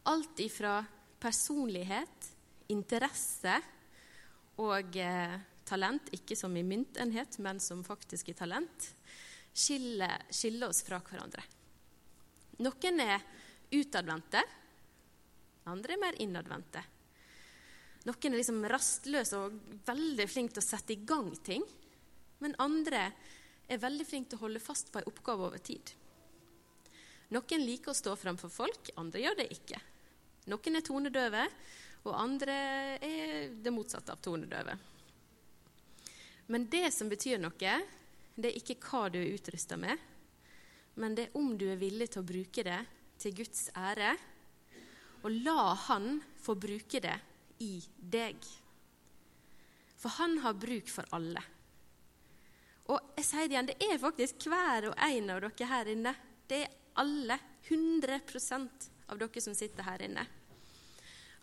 Alt 0.10 0.40
ifra 0.42 0.80
personlighet, 1.22 2.30
interesse, 2.74 3.60
og 4.62 4.98
eh, 4.98 5.36
talent, 5.68 6.10
ikke 6.16 6.36
som 6.38 6.56
i 6.58 6.64
myntenhet, 6.66 7.38
men 7.44 7.60
som 7.62 7.84
faktisk 7.86 8.32
i 8.32 8.38
talent, 8.38 8.88
skiller, 9.54 10.26
skiller 10.34 10.72
oss 10.72 10.82
fra 10.88 11.02
hverandre. 11.06 11.44
Noen 12.62 13.04
er 13.04 13.22
utadvendte, 13.72 14.42
andre 15.70 15.96
er 15.96 16.02
mer 16.02 16.18
innadvendte. 16.24 16.82
Noen 18.10 18.34
er 18.34 18.40
liksom 18.40 18.64
rastløse 18.70 19.38
og 19.38 19.58
veldig 19.86 20.26
flinke 20.30 20.58
til 20.58 20.64
å 20.64 20.70
sette 20.72 20.96
i 20.96 21.04
gang 21.06 21.30
ting, 21.46 21.66
men 22.42 22.58
andre 22.62 23.12
er 23.72 23.82
veldig 23.82 24.08
flinke 24.08 24.34
til 24.34 24.42
å 24.42 24.46
holde 24.48 24.64
fast 24.64 24.90
på 24.92 25.00
en 25.00 25.10
oppgave 25.12 25.46
over 25.48 25.62
tid. 25.62 25.94
Noen 27.32 27.63
liker 27.63 27.94
å 27.94 27.96
stå 27.96 28.15
framfor 28.20 28.52
folk, 28.52 28.91
andre 29.00 29.22
gjør 29.24 29.38
det 29.39 29.48
ikke. 29.56 29.80
Noen 30.52 30.78
er 30.78 30.84
tonedøve, 30.84 31.46
og 32.04 32.17
andre 32.17 32.56
er 32.98 33.52
det 33.62 33.72
motsatte 33.72 34.12
av 34.12 34.20
tonedøve. 34.26 34.76
Men 36.52 36.65
det 36.67 36.89
som 36.91 37.08
betyr 37.08 37.39
noe, 37.39 37.76
det 38.36 38.50
er 38.50 38.58
ikke 38.58 38.80
hva 38.84 39.06
du 39.13 39.22
er 39.22 39.36
utrusta 39.36 39.78
med, 39.80 39.96
men 41.00 41.15
det 41.15 41.30
er 41.30 41.38
om 41.39 41.54
du 41.56 41.70
er 41.72 41.80
villig 41.80 42.10
til 42.12 42.24
å 42.24 42.28
bruke 42.28 42.65
det 42.67 42.82
til 43.22 43.38
Guds 43.38 43.70
ære, 43.78 44.12
og 45.22 45.32
la 45.46 45.76
Han 45.88 46.17
få 46.41 46.58
bruke 46.58 47.00
det 47.00 47.15
i 47.62 47.78
deg. 47.96 48.36
For 50.02 50.17
Han 50.17 50.39
har 50.44 50.58
bruk 50.60 50.89
for 50.89 51.08
alle. 51.15 51.44
Og 52.91 53.13
jeg 53.15 53.28
sier 53.28 53.48
det 53.48 53.56
igjen, 53.56 53.70
det 53.70 53.80
er 53.86 54.02
faktisk 54.02 54.48
hver 54.50 54.89
og 54.89 54.96
en 54.98 55.30
av 55.32 55.44
dere 55.46 55.67
her 55.70 55.91
inne. 55.94 56.15
Det 56.50 56.63
er 56.65 56.80
alle. 57.00 57.40
100% 57.72 58.90
av 59.12 59.20
dere 59.20 59.42
som 59.44 59.56
sitter 59.56 59.86
her 59.86 60.02
inne. 60.04 60.24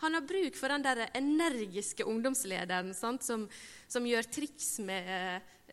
Han 0.02 0.14
har 0.14 0.26
bruk 0.26 0.56
for 0.58 0.70
den 0.70 0.84
der 0.84 1.08
energiske 1.18 2.06
ungdomslederen 2.06 2.92
sant, 2.94 3.24
som, 3.26 3.48
som, 3.90 4.06
gjør 4.06 4.28
triks 4.30 4.76
med 4.86 5.08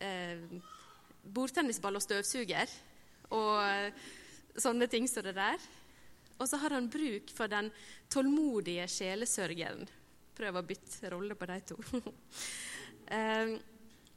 eh, 0.01 0.41
bordtennisball 1.21 1.99
og 1.99 2.05
støvsuger 2.05 2.71
og 3.35 3.59
eh, 3.61 4.07
sånne 4.57 4.89
ting 4.89 5.05
som 5.09 5.27
det 5.27 5.35
der. 5.37 5.67
Og 6.39 6.49
så 6.49 6.57
har 6.59 6.73
han 6.75 6.89
bruk 6.91 7.29
for 7.35 7.51
den 7.51 7.69
tålmodige 8.11 8.87
sjelesørgeren. 8.91 9.85
Prøv 10.35 10.57
å 10.57 10.65
bytte 10.67 11.13
rolle 11.13 11.37
på 11.37 11.47
de 11.51 11.61
to. 11.69 11.77
eh, 13.15 13.55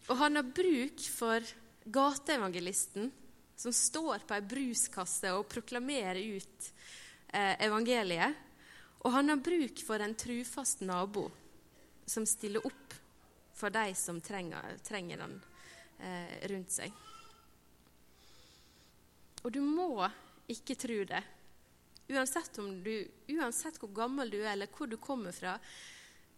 og 0.09 0.21
han 0.25 0.41
har 0.41 0.55
bruk 0.57 1.05
for 1.13 1.45
gateevangelisten 1.85 3.13
som 3.59 3.75
står 3.75 4.23
på 4.27 4.37
ei 4.37 4.45
bruskasse 4.47 5.33
og 5.35 5.49
proklamerer 5.51 6.21
ut 6.39 6.69
eh, 7.35 7.57
evangeliet 7.67 8.45
og 8.99 9.13
han 9.15 9.31
har 9.31 9.43
bruk 9.43 9.83
for 9.87 10.03
en 10.03 10.15
trufast 10.19 10.81
nabo 10.81 11.29
som 12.07 12.27
stiller 12.27 12.65
opp 12.67 12.95
for 13.55 13.71
de 13.75 13.95
som 13.95 14.21
trenger, 14.23 14.79
trenger 14.87 15.23
den 15.23 15.35
eh, 15.99 16.35
rundt 16.51 16.73
seg. 16.73 16.95
Og 19.43 19.53
du 19.55 19.61
må 19.63 20.07
ikke 20.51 20.77
tro 20.79 20.99
det. 21.07 21.23
Uansett, 22.09 22.59
du, 22.59 22.95
uansett 23.37 23.79
hvor 23.79 23.93
gammel 23.95 24.31
du 24.33 24.39
er, 24.41 24.55
eller 24.55 24.71
hvor 24.73 24.91
du 24.91 24.97
kommer 24.97 25.35
fra, 25.35 25.59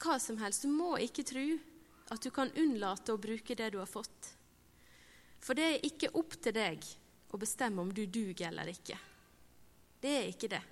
hva 0.01 0.17
som 0.21 0.41
helst, 0.41 0.65
du 0.65 0.73
må 0.73 0.97
ikke 1.01 1.25
tro 1.29 1.47
at 2.11 2.25
du 2.25 2.31
kan 2.35 2.51
unnlate 2.59 3.15
å 3.15 3.21
bruke 3.21 3.57
det 3.57 3.71
du 3.73 3.79
har 3.79 3.89
fått. 3.89 4.33
For 5.41 5.57
det 5.57 5.67
er 5.69 5.87
ikke 5.87 6.13
opp 6.19 6.35
til 6.43 6.57
deg 6.57 6.85
å 7.31 7.38
bestemme 7.38 7.83
om 7.83 7.93
du 7.95 8.05
duger 8.07 8.49
eller 8.51 8.71
ikke. 8.73 8.99
Det 10.01 10.12
er 10.16 10.29
ikke 10.31 10.51
det. 10.51 10.62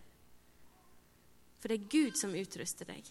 For 1.59 1.71
det 1.71 1.79
er 1.79 1.90
Gud 1.92 2.18
som 2.18 2.35
utruster 2.38 2.88
deg. 2.88 3.07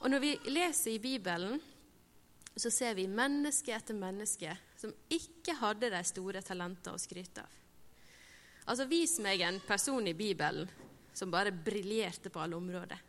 Og 0.00 0.08
når 0.12 0.22
vi 0.22 0.32
leser 0.52 0.94
i 0.94 1.02
Bibelen, 1.02 1.60
så 2.56 2.70
ser 2.72 2.96
vi 2.96 3.06
menneske 3.08 3.72
etter 3.74 3.96
menneske 3.96 4.52
som 4.80 4.92
ikke 5.12 5.56
hadde 5.60 5.90
de 5.92 6.00
store 6.08 6.42
talentene 6.44 6.96
å 6.96 7.00
skryte 7.00 7.44
av. 7.44 7.58
Altså, 8.70 8.86
Vis 8.88 9.18
meg 9.22 9.42
en 9.44 9.60
person 9.64 10.06
i 10.06 10.16
Bibelen 10.16 10.68
som 11.16 11.32
bare 11.32 11.52
briljerte 11.52 12.30
på 12.30 12.40
alle 12.40 12.56
områder. 12.56 13.00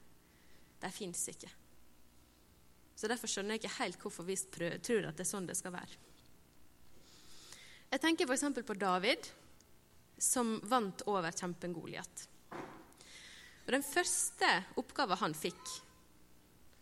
De 0.81 0.91
fins 0.91 1.27
ikke. 1.31 1.49
Så 2.95 3.09
Derfor 3.09 3.29
skjønner 3.31 3.55
jeg 3.55 3.63
ikke 3.63 3.77
helt 3.79 4.01
hvorfor 4.01 4.27
vi 4.27 4.37
tror 4.51 5.07
at 5.07 5.17
det 5.17 5.25
er 5.25 5.29
sånn 5.29 5.47
det 5.49 5.57
skal 5.57 5.75
være. 5.75 5.99
Jeg 7.91 7.99
tenker 7.99 8.29
f.eks. 8.29 8.43
på 8.63 8.73
David, 8.79 9.25
som 10.15 10.53
vant 10.63 11.01
over 11.11 11.33
kjempen 11.35 11.73
Goliat. 11.75 12.27
Den 13.67 13.83
første 13.83 14.47
oppgaven 14.79 15.19
han 15.19 15.33
fikk, 15.35 15.73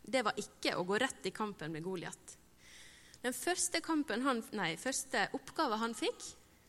det 0.06 0.22
var 0.26 0.38
ikke 0.38 0.76
å 0.78 0.84
gå 0.86 1.00
rett 1.02 1.26
i 1.26 1.34
kampen 1.34 1.74
med 1.74 1.82
Goliat. 1.86 2.36
Den 3.24 3.34
første, 3.34 3.82
første 3.82 5.24
oppgaven 5.34 5.82
han 5.82 5.96
fikk, 5.98 6.28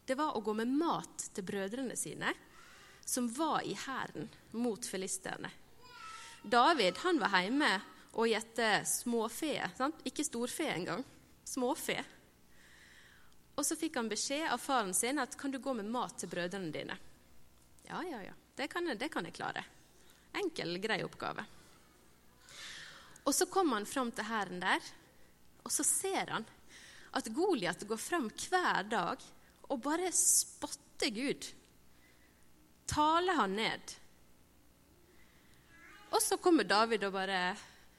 det 0.08 0.16
var 0.16 0.32
å 0.32 0.40
gå 0.40 0.54
med 0.56 0.72
mat 0.72 1.26
til 1.36 1.44
brødrene 1.44 1.96
sine, 1.96 2.32
som 3.04 3.28
var 3.36 3.60
i 3.68 3.76
hæren 3.76 4.30
mot 4.56 4.88
filisterne. 4.88 5.50
David 6.42 6.96
han 7.04 7.20
var 7.20 7.36
hjemme 7.44 7.70
og 8.16 8.32
gjette 8.32 8.72
småfe. 8.88 9.52
Sant? 9.76 10.00
Ikke 10.08 10.24
storfe 10.24 10.64
engang. 10.72 11.04
Småfe. 11.44 12.00
Og 13.60 13.66
så 13.66 13.76
fikk 13.76 13.98
han 14.00 14.08
beskjed 14.08 14.46
av 14.48 14.56
faren 14.56 14.94
sin 14.96 15.20
at 15.20 15.34
kan 15.36 15.52
du 15.52 15.58
gå 15.60 15.74
med 15.76 15.90
mat 15.92 16.14
til 16.16 16.30
brødrene 16.32 16.72
dine. 16.72 16.94
Ja, 17.84 17.98
ja, 18.08 18.22
ja, 18.24 18.32
det 18.56 18.70
kan 18.72 18.88
jeg, 18.88 18.96
det 18.96 19.10
kan 19.12 19.28
jeg 19.28 19.36
klare. 19.36 19.64
Enkel, 20.40 20.78
grei 20.80 21.02
oppgave. 21.04 21.44
Og 23.28 23.36
så 23.36 23.44
kommer 23.52 23.76
han 23.76 23.90
fram 23.90 24.14
til 24.16 24.24
hæren 24.24 24.64
der, 24.64 24.88
og 25.60 25.74
så 25.74 25.84
ser 25.84 26.32
han 26.32 26.48
at 27.12 27.28
Goliat 27.36 27.84
går 27.84 28.00
fram 28.00 28.30
hver 28.32 28.88
dag 28.88 29.28
og 29.68 29.84
bare 29.84 30.08
spotter 30.16 31.12
Gud. 31.12 31.52
Taler 32.88 33.42
han 33.42 33.60
ned. 33.60 33.96
Og 36.16 36.24
så 36.24 36.40
kommer 36.40 36.64
David 36.64 37.04
og 37.04 37.12
bare 37.20 37.44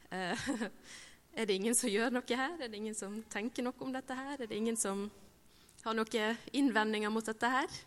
eh, 0.10 0.50
Er 1.38 1.46
det 1.46 1.54
ingen 1.54 1.76
som 1.78 1.88
gjør 1.88 2.10
noe 2.12 2.36
her? 2.36 2.58
Er 2.60 2.68
det 2.68 2.76
ingen 2.82 2.96
som 2.98 3.22
tenker 3.32 3.64
noe 3.64 3.78
om 3.80 3.94
dette 3.94 4.16
her? 4.18 4.42
Er 4.42 4.50
det 4.50 4.58
ingen 4.58 4.76
som 4.76 5.06
har 5.86 5.98
noen 5.98 6.38
innvendinger 6.54 7.14
mot 7.14 7.26
dette 7.26 7.50
her? 7.50 7.80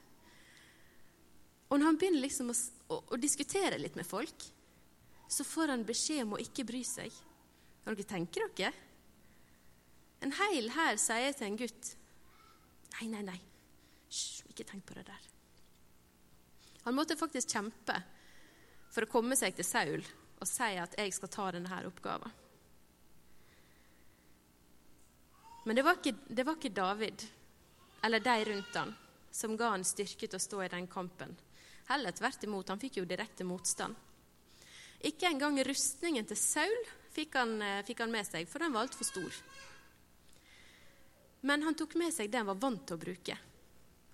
Og 1.70 1.78
når 1.78 1.88
han 1.88 1.98
begynner 1.98 2.24
liksom 2.24 2.50
å, 2.52 2.56
å, 2.94 3.00
å, 3.14 3.18
diskutere 3.20 3.78
litt 3.80 3.96
med 3.98 4.06
folk, 4.06 4.46
så 5.30 5.46
får 5.46 5.72
han 5.72 5.86
beskjed 5.86 6.24
om 6.26 6.36
å 6.36 6.42
ikke 6.42 6.66
bry 6.68 6.82
seg. 6.86 7.14
Har 7.84 7.96
dere 7.96 8.08
tenker 8.08 8.46
dere? 8.54 8.72
En 10.24 10.32
heil 10.38 10.70
hær 10.72 10.98
sier 11.00 11.34
til 11.36 11.50
en 11.50 11.60
gutt 11.60 11.94
Nei, 12.94 13.08
nei, 13.10 13.24
nei. 13.26 13.40
Hysj, 14.06 14.44
ikke 14.52 14.66
tenk 14.68 14.84
på 14.86 14.94
det 14.94 15.02
der. 15.08 15.22
Han 16.84 16.94
måtte 16.94 17.16
faktisk 17.18 17.56
kjempe 17.56 17.96
for 18.94 19.02
å 19.02 19.10
komme 19.10 19.34
seg 19.34 19.56
til 19.58 19.66
Saul 19.66 20.04
og 20.38 20.46
si 20.46 20.76
at 20.78 20.94
'jeg 20.94 21.12
skal 21.16 21.28
ta 21.28 21.50
denne 21.50 21.80
oppgaven'. 21.88 22.30
Men 25.64 25.76
det 25.76 25.84
var, 25.84 25.96
ikke, 25.96 26.14
det 26.28 26.46
var 26.46 26.54
ikke 26.54 26.76
David 26.76 27.24
eller 28.04 28.20
de 28.20 28.36
rundt 28.50 28.78
han 28.78 28.94
som 29.34 29.56
ga 29.58 29.72
han 29.74 29.84
styrke 29.86 30.28
til 30.28 30.38
å 30.38 30.42
stå 30.42 30.62
i 30.64 30.72
den 30.76 30.86
kampen 30.90 31.32
Heller 31.88 32.14
tvert 32.16 32.44
imot, 32.46 32.70
han 32.72 32.80
fikk 32.80 32.96
jo 32.96 33.04
direkte 33.04 33.44
motstand. 33.44 33.96
Ikke 35.04 35.28
engang 35.28 35.58
rustningen 35.66 36.24
til 36.24 36.38
Saul 36.40 36.86
fikk 37.12 37.36
han, 37.36 37.58
eh, 37.60 37.82
fikk 37.84 38.00
han 38.00 38.12
med 38.12 38.24
seg, 38.24 38.48
for 38.48 38.64
den 38.64 38.72
var 38.72 38.86
altfor 38.86 39.04
stor. 39.04 39.40
Men 41.42 41.62
han 41.62 41.76
tok 41.76 41.94
med 42.00 42.14
seg 42.14 42.30
det 42.30 42.40
han 42.40 42.48
var 42.48 42.62
vant 42.62 42.86
til 42.86 42.96
å 42.96 43.04
bruke. 43.04 43.36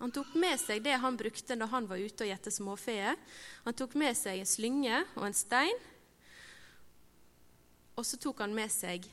Han 0.00 0.10
tok 0.10 0.34
med 0.34 0.58
seg 0.58 0.82
det 0.82 0.96
han 0.98 1.16
brukte 1.16 1.54
når 1.54 1.70
han 1.70 1.86
var 1.86 2.00
ute 2.00 2.24
og 2.24 2.30
gjette 2.30 2.50
småfe. 2.50 3.16
Han 3.64 3.76
tok 3.76 3.94
med 3.94 4.16
seg 4.16 4.40
en 4.40 4.48
slynge 4.48 5.04
og 5.14 5.26
en 5.28 5.36
stein. 5.36 5.78
Og 7.94 8.06
så 8.08 8.16
tok 8.16 8.40
han 8.40 8.54
med 8.56 8.72
seg 8.72 9.06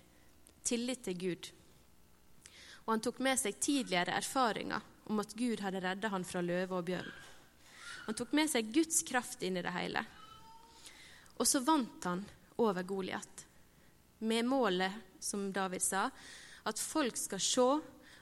tillit 0.64 1.04
til 1.04 1.18
Gud. 1.20 1.52
Og 2.88 2.94
han 2.96 3.04
tok 3.04 3.20
med 3.20 3.36
seg 3.36 3.60
tidligere 3.60 4.16
erfaringer 4.16 4.84
om 5.12 5.20
at 5.20 5.34
Gud 5.36 5.60
hadde 5.60 5.82
redda 5.84 6.12
han 6.14 6.24
fra 6.28 6.40
løve 6.44 6.80
og 6.80 6.88
bjørn. 6.88 7.10
Han 8.08 8.16
tok 8.16 8.32
med 8.40 8.48
seg 8.48 8.72
Guds 8.72 9.02
kraft 9.04 9.44
inn 9.44 9.60
i 9.60 9.64
det 9.66 9.74
hele. 9.76 10.04
Og 11.36 11.48
så 11.48 11.60
vant 11.68 12.08
han 12.08 12.24
over 12.64 12.88
Goliat, 12.88 13.44
med 14.24 14.48
målet, 14.48 14.94
som 15.20 15.52
David 15.52 15.84
sa, 15.84 16.08
at 16.64 16.80
folk 16.80 17.20
skal 17.20 17.44
se 17.44 17.68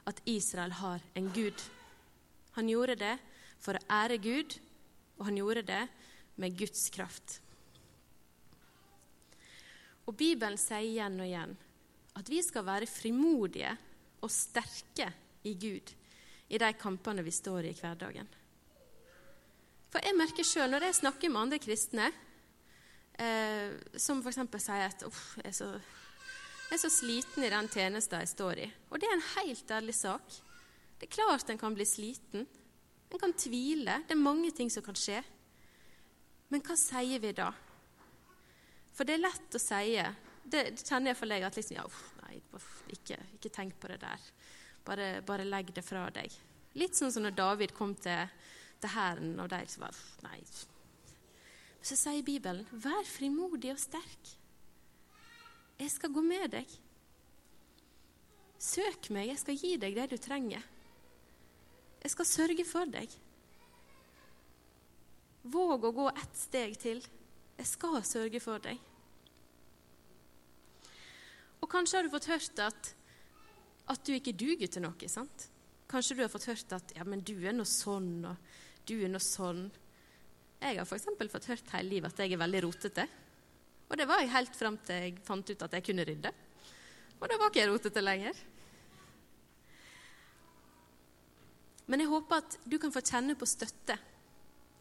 at 0.10 0.20
Israel 0.26 0.74
har 0.82 1.06
en 1.14 1.30
gud. 1.34 1.62
Han 2.58 2.70
gjorde 2.70 2.98
det 3.00 3.14
for 3.62 3.78
å 3.78 3.86
ære 4.02 4.18
Gud, 4.22 4.58
og 5.18 5.30
han 5.30 5.40
gjorde 5.40 5.64
det 5.70 5.82
med 6.42 6.58
Guds 6.58 6.90
kraft. 6.94 7.40
Og 10.06 10.14
Bibelen 10.18 10.58
sier 10.62 10.86
igjen 10.86 11.22
og 11.22 11.30
igjen 11.30 11.56
at 12.16 12.30
vi 12.32 12.42
skal 12.46 12.66
være 12.68 12.90
frimodige 12.90 13.72
og 14.26 14.34
sterke 14.34 15.12
i 15.46 15.54
Gud 15.60 15.94
i 16.50 16.60
de 16.62 16.72
kampene 16.78 17.24
vi 17.26 17.34
står 17.34 17.66
i 17.66 17.74
i 17.74 17.78
hverdagen. 17.80 18.28
For 19.94 20.04
jeg 20.04 20.18
merker 20.18 20.46
sjøl 20.46 20.74
når 20.74 20.90
jeg 20.90 21.00
snakker 21.00 21.32
med 21.32 21.42
andre 21.46 21.60
kristne, 21.62 22.10
eh, 23.16 23.78
som 23.98 24.20
f.eks. 24.20 24.42
sier 24.60 24.90
at 24.90 25.06
uff, 25.08 25.38
jeg 25.40 25.54
er 25.54 25.56
så 25.56 25.70
jeg 26.66 26.80
er 26.80 26.82
så 26.82 26.90
sliten 26.90 27.46
i 27.46 27.50
den 27.54 27.68
tjenesten 27.70 28.24
jeg 28.24 28.32
står 28.32 28.60
i. 28.64 28.68
Og 28.90 28.98
det 29.00 29.06
er 29.08 29.14
en 29.14 29.28
helt 29.36 29.72
ærlig 29.72 29.94
sak. 29.94 30.38
Det 30.98 31.06
er 31.06 31.14
klart 31.14 31.50
en 31.50 31.60
kan 31.62 31.76
bli 31.78 31.86
sliten. 31.86 32.48
En 33.14 33.22
kan 33.22 33.36
tvile. 33.38 34.00
Det 34.08 34.16
er 34.16 34.20
mange 34.20 34.50
ting 34.52 34.72
som 34.74 34.84
kan 34.84 34.98
skje. 34.98 35.20
Men 36.50 36.64
hva 36.66 36.78
sier 36.80 37.22
vi 37.22 37.36
da? 37.38 37.52
For 38.98 39.06
det 39.06 39.18
er 39.18 39.26
lett 39.28 39.58
å 39.58 39.62
si 39.62 39.94
Det 40.46 40.64
kjenner 40.82 41.12
jeg 41.12 41.20
for 41.20 41.30
deg 41.30 41.46
at 41.46 41.56
liksom, 41.58 41.78
ja, 41.78 41.86
uff, 41.86 42.02
ikke, 42.94 43.18
ikke, 43.38 43.52
tenk 43.54 43.80
på 43.80 43.90
det 43.92 44.00
der. 44.04 44.30
Bare, 44.86 45.10
bare, 45.26 45.48
legg 45.48 45.74
det 45.76 45.84
fra 45.86 46.08
deg. 46.14 46.34
Litt 46.76 46.98
sånn 46.98 47.14
som 47.14 47.26
når 47.26 47.36
David 47.38 47.74
kom 47.76 47.96
til, 47.96 48.32
til 48.82 48.94
hæren, 48.94 49.36
og 49.40 49.50
de 49.52 49.62
som 49.72 49.86
var 49.88 50.00
Nei. 50.26 50.40
Så 51.86 51.98
sier 52.00 52.26
Bibelen, 52.26 52.66
vær 52.72 53.06
frimodig 53.06 53.72
og 53.74 53.80
sterk. 53.80 54.34
'Jeg 55.76 55.92
skal 55.92 56.14
gå 56.14 56.22
med 56.24 56.52
deg'. 56.54 56.78
Søk 58.58 59.10
meg, 59.12 59.28
jeg 59.28 59.40
skal 59.42 59.58
gi 59.60 59.76
deg 59.78 59.96
det 59.96 60.08
du 60.14 60.18
trenger. 60.18 60.64
Jeg 62.02 62.12
skal 62.14 62.26
sørge 62.26 62.66
for 62.66 62.90
deg. 62.90 63.12
Våg 65.44 65.84
å 65.86 65.92
gå 65.94 66.08
ett 66.10 66.38
steg 66.40 66.78
til. 66.82 67.04
Jeg 67.58 67.68
skal 67.70 68.00
sørge 68.08 68.40
for 68.42 68.64
deg. 68.64 68.80
Og 71.66 71.70
kanskje 71.72 71.98
har 71.98 72.06
du 72.06 72.14
fått 72.14 72.28
hørt 72.30 72.60
at, 72.62 72.92
at 73.90 74.04
du 74.06 74.12
ikke 74.14 74.36
duger 74.38 74.70
til 74.70 74.84
noe. 74.86 75.10
sant? 75.10 75.48
Kanskje 75.90 76.20
du 76.20 76.22
har 76.22 76.30
fått 76.30 76.46
hørt 76.46 76.76
at 76.78 76.94
ja, 76.94 77.06
men 77.10 77.24
du 77.26 77.34
er 77.42 77.56
nå 77.58 77.66
sånn, 77.66 78.22
og 78.30 78.86
du 78.86 79.00
er 79.00 79.10
nå 79.10 79.22
sånn. 79.22 79.64
Jeg 80.62 80.78
har 80.78 80.86
f.eks. 80.86 81.10
fått 81.34 81.50
hørt 81.50 81.74
hele 81.74 81.90
livet 81.96 82.14
at 82.14 82.22
jeg 82.22 82.38
er 82.38 82.44
veldig 82.44 82.64
rotete. 82.68 83.08
Og 83.90 83.98
det 83.98 84.06
var 84.06 84.22
jeg 84.22 84.34
helt 84.36 84.62
fram 84.62 84.78
til 84.86 85.08
jeg 85.08 85.18
fant 85.26 85.50
ut 85.50 85.66
at 85.66 85.74
jeg 85.80 85.90
kunne 85.90 86.06
rydde. 86.06 86.36
Og 87.18 87.28
da 87.32 87.42
var 87.42 87.50
ikke 87.50 87.64
jeg 87.64 87.74
rotete 87.74 88.06
lenger. 88.06 88.46
Men 91.90 92.02
jeg 92.02 92.14
håper 92.14 92.46
at 92.46 92.62
du 92.62 92.78
kan 92.82 92.94
få 92.94 93.02
kjenne 93.02 93.34
på 93.38 93.50
støtte 93.50 93.98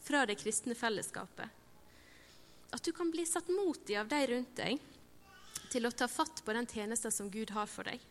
fra 0.04 0.26
det 0.28 0.36
kristne 0.36 0.76
fellesskapet. 0.76 1.48
At 2.76 2.84
du 2.84 2.92
kan 2.92 3.08
bli 3.12 3.24
satt 3.28 3.48
mot 3.48 3.88
i 3.88 3.96
av 3.96 4.12
de 4.12 4.26
rundt 4.34 4.60
deg 4.60 4.92
til 5.74 5.88
å 5.88 5.94
ta 5.94 6.06
fatt 6.10 6.44
på 6.46 6.54
den 6.54 6.68
tjenesten 6.70 7.12
som 7.12 7.30
Gud 7.30 7.50
har 7.54 7.66
for 7.70 7.86
deg. 7.90 8.02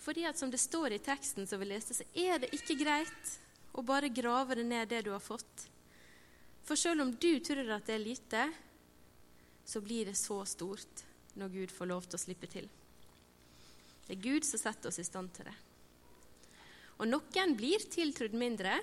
Fordi 0.00 0.24
at 0.24 0.40
som 0.40 0.50
det 0.50 0.60
står 0.62 0.96
i 0.96 1.02
teksten 1.04 1.46
som 1.46 1.60
vi 1.60 1.68
leste, 1.68 1.94
så 1.94 2.06
er 2.16 2.40
det 2.40 2.54
ikke 2.56 2.78
greit 2.80 3.36
å 3.76 3.84
bare 3.84 4.08
grave 4.08 4.56
det 4.56 4.64
ned 4.64 4.88
det 4.88 5.04
du 5.04 5.12
har 5.12 5.22
fått. 5.22 5.68
For 6.64 6.78
selv 6.80 7.04
om 7.04 7.12
du 7.12 7.32
tror 7.44 7.68
at 7.76 7.88
det 7.88 7.96
er 7.98 8.04
lite, 8.04 8.44
så 9.64 9.82
blir 9.84 10.08
det 10.08 10.16
så 10.18 10.40
stort 10.48 11.04
når 11.38 11.52
Gud 11.52 11.74
får 11.74 11.90
lov 11.90 12.08
til 12.08 12.16
å 12.16 12.22
slippe 12.24 12.48
til. 12.50 12.68
Det 14.06 14.16
er 14.16 14.24
Gud 14.24 14.46
som 14.48 14.58
setter 14.58 14.90
oss 14.90 14.98
i 14.98 15.06
stand 15.06 15.30
til 15.36 15.46
det. 15.46 15.56
Og 17.00 17.08
noen 17.08 17.54
blir 17.56 17.84
tiltrudd 17.92 18.34
mindre, 18.36 18.80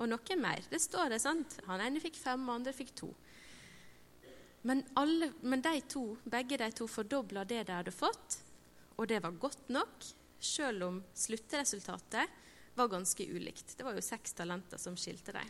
og 0.00 0.08
noen 0.08 0.40
mer. 0.40 0.62
Det 0.70 0.80
står 0.80 1.12
det, 1.12 1.20
sant? 1.22 1.58
Han 1.66 1.82
ene 1.84 2.00
fikk 2.02 2.16
fem, 2.18 2.46
og 2.48 2.60
andre 2.60 2.72
fikk 2.74 2.94
to. 2.96 3.10
Men, 4.62 4.84
alle, 4.94 5.32
men 5.40 5.62
de 5.64 5.80
to, 5.80 6.16
begge 6.24 6.58
de 6.60 6.68
to 6.72 6.88
fordobla 6.88 7.44
det 7.48 7.62
de 7.64 7.78
hadde 7.78 7.94
fått, 7.94 8.40
og 9.00 9.08
det 9.08 9.22
var 9.24 9.38
godt 9.40 9.70
nok, 9.72 10.04
sjøl 10.40 10.82
om 10.84 10.98
sluttresultatet 11.16 12.36
var 12.76 12.90
ganske 12.92 13.24
ulikt. 13.24 13.76
Det 13.76 13.84
var 13.84 13.96
jo 13.96 14.04
seks 14.04 14.36
talenter 14.36 14.80
som 14.80 14.96
skilte 15.00 15.32
dem. 15.36 15.48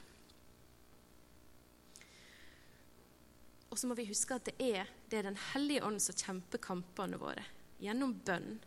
Og 3.70 3.78
så 3.78 3.86
må 3.86 3.94
vi 3.98 4.08
huske 4.08 4.34
at 4.34 4.48
det 4.50 4.56
er, 4.58 4.88
det 5.10 5.20
er 5.20 5.28
Den 5.30 5.38
hellige 5.52 5.84
ånd 5.86 6.02
som 6.02 6.16
kjemper 6.18 6.58
kampene 6.62 7.18
våre. 7.18 7.44
Gjennom 7.78 8.16
bønn, 8.26 8.58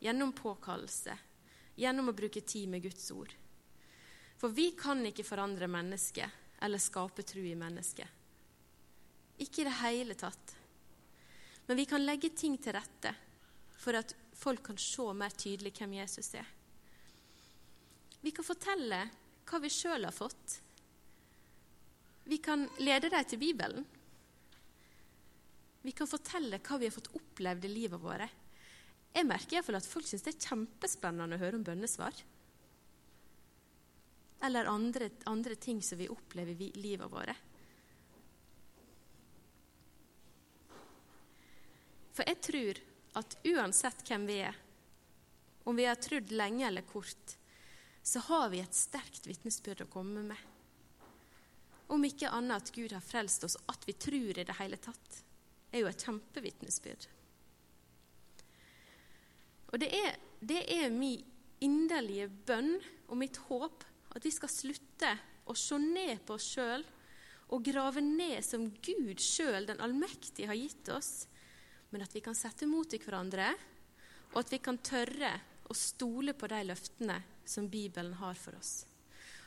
gjennom 0.00 0.32
påkallelse, 0.36 1.16
gjennom 1.76 2.08
å 2.08 2.16
bruke 2.16 2.40
tid 2.40 2.68
med 2.72 2.84
Guds 2.84 3.10
ord. 3.12 3.34
For 4.36 4.52
vi 4.52 4.70
kan 4.76 5.04
ikke 5.06 5.24
forandre 5.24 5.68
mennesket 5.68 6.60
eller 6.64 6.80
skape 6.80 7.24
tro 7.24 7.44
i 7.44 7.56
mennesket. 7.56 8.08
Ikke 9.42 9.62
i 9.62 9.68
det 9.68 9.76
hele 9.82 10.16
tatt. 10.18 10.54
Men 11.66 11.76
vi 11.76 11.86
kan 11.88 12.04
legge 12.04 12.30
ting 12.30 12.56
til 12.62 12.76
rette 12.76 13.12
for 13.76 13.98
at 13.98 14.14
folk 14.36 14.62
kan 14.68 14.78
se 14.80 15.06
mer 15.16 15.34
tydelig 15.34 15.74
hvem 15.76 15.96
Jesus 15.98 16.32
er. 16.38 16.46
Vi 18.22 18.32
kan 18.34 18.46
fortelle 18.46 19.02
hva 19.46 19.60
vi 19.62 19.70
sjøl 19.70 20.06
har 20.06 20.14
fått. 20.14 20.60
Vi 22.26 22.38
kan 22.42 22.64
lede 22.82 23.10
dem 23.12 23.28
til 23.28 23.38
Bibelen. 23.38 23.84
Vi 25.86 25.94
kan 25.94 26.10
fortelle 26.10 26.58
hva 26.58 26.78
vi 26.80 26.88
har 26.88 26.94
fått 26.96 27.12
opplevd 27.14 27.68
i 27.68 27.70
livet 27.70 28.02
vårt. 28.02 28.42
Jeg 29.14 29.28
merker 29.28 29.54
i 29.54 29.58
hvert 29.58 29.68
fall 29.68 29.78
at 29.78 29.86
folk 29.88 30.08
syns 30.08 30.24
det 30.26 30.34
er 30.34 30.48
kjempespennende 30.50 31.38
å 31.38 31.40
høre 31.40 31.60
om 31.60 31.66
bønnesvar. 31.66 32.18
Eller 34.44 34.68
andre, 34.68 35.08
andre 35.30 35.54
ting 35.56 35.78
som 35.82 35.98
vi 35.98 36.10
opplever 36.12 36.58
i 36.66 36.72
livet 36.76 37.12
vårt. 37.12 37.45
For 42.16 42.24
jeg 42.24 42.40
tror 42.40 42.78
at 43.20 43.36
uansett 43.44 44.00
hvem 44.08 44.24
vi 44.28 44.38
er, 44.48 44.56
om 45.68 45.76
vi 45.76 45.84
har 45.84 45.98
trodd 46.00 46.32
lenge 46.32 46.64
eller 46.68 46.86
kort, 46.88 47.36
så 48.06 48.22
har 48.28 48.48
vi 48.52 48.62
et 48.62 48.76
sterkt 48.76 49.26
vitnesbyrd 49.26 49.82
å 49.84 49.90
komme 49.90 50.22
med. 50.24 50.38
Om 51.92 52.06
ikke 52.06 52.30
annet 52.32 52.62
at 52.62 52.72
Gud 52.74 52.94
har 52.94 53.04
frelst 53.04 53.44
oss, 53.44 53.58
at 53.68 53.84
vi 53.86 53.94
tror 53.98 54.38
i 54.38 54.46
det 54.46 54.56
hele 54.60 54.78
tatt 54.80 55.20
er 55.74 55.82
jo 55.82 55.90
et 55.90 56.04
kjempevitnesbyrd. 56.06 57.08
Og 59.74 59.82
det 59.82 59.90
er, 59.92 60.16
det 60.40 60.62
er 60.72 60.94
min 60.94 61.24
inderlige 61.64 62.28
bønn 62.48 62.76
og 63.08 63.18
mitt 63.18 63.38
håp 63.48 63.84
at 64.16 64.24
vi 64.24 64.32
skal 64.32 64.52
slutte 64.52 65.12
å 65.46 65.54
se 65.58 65.78
ned 65.82 66.22
på 66.26 66.36
oss 66.36 66.46
sjøl 66.54 66.84
og 67.54 67.64
grave 67.66 68.02
ned 68.02 68.42
som 68.44 68.66
Gud 68.82 69.22
sjøl, 69.22 69.66
den 69.68 69.82
allmektige, 69.82 70.48
har 70.50 70.58
gitt 70.58 70.88
oss, 70.94 71.26
men 71.90 72.04
at 72.04 72.14
vi 72.14 72.22
kan 72.24 72.36
sette 72.36 72.68
mot 72.68 72.92
i 72.92 73.00
hverandre, 73.00 73.52
og 74.34 74.40
at 74.42 74.52
vi 74.52 74.60
kan 74.62 74.78
tørre 74.78 75.32
å 75.66 75.74
stole 75.76 76.34
på 76.36 76.48
de 76.50 76.62
løftene 76.66 77.18
som 77.46 77.68
Bibelen 77.70 78.16
har 78.20 78.38
for 78.38 78.58
oss. 78.58 78.84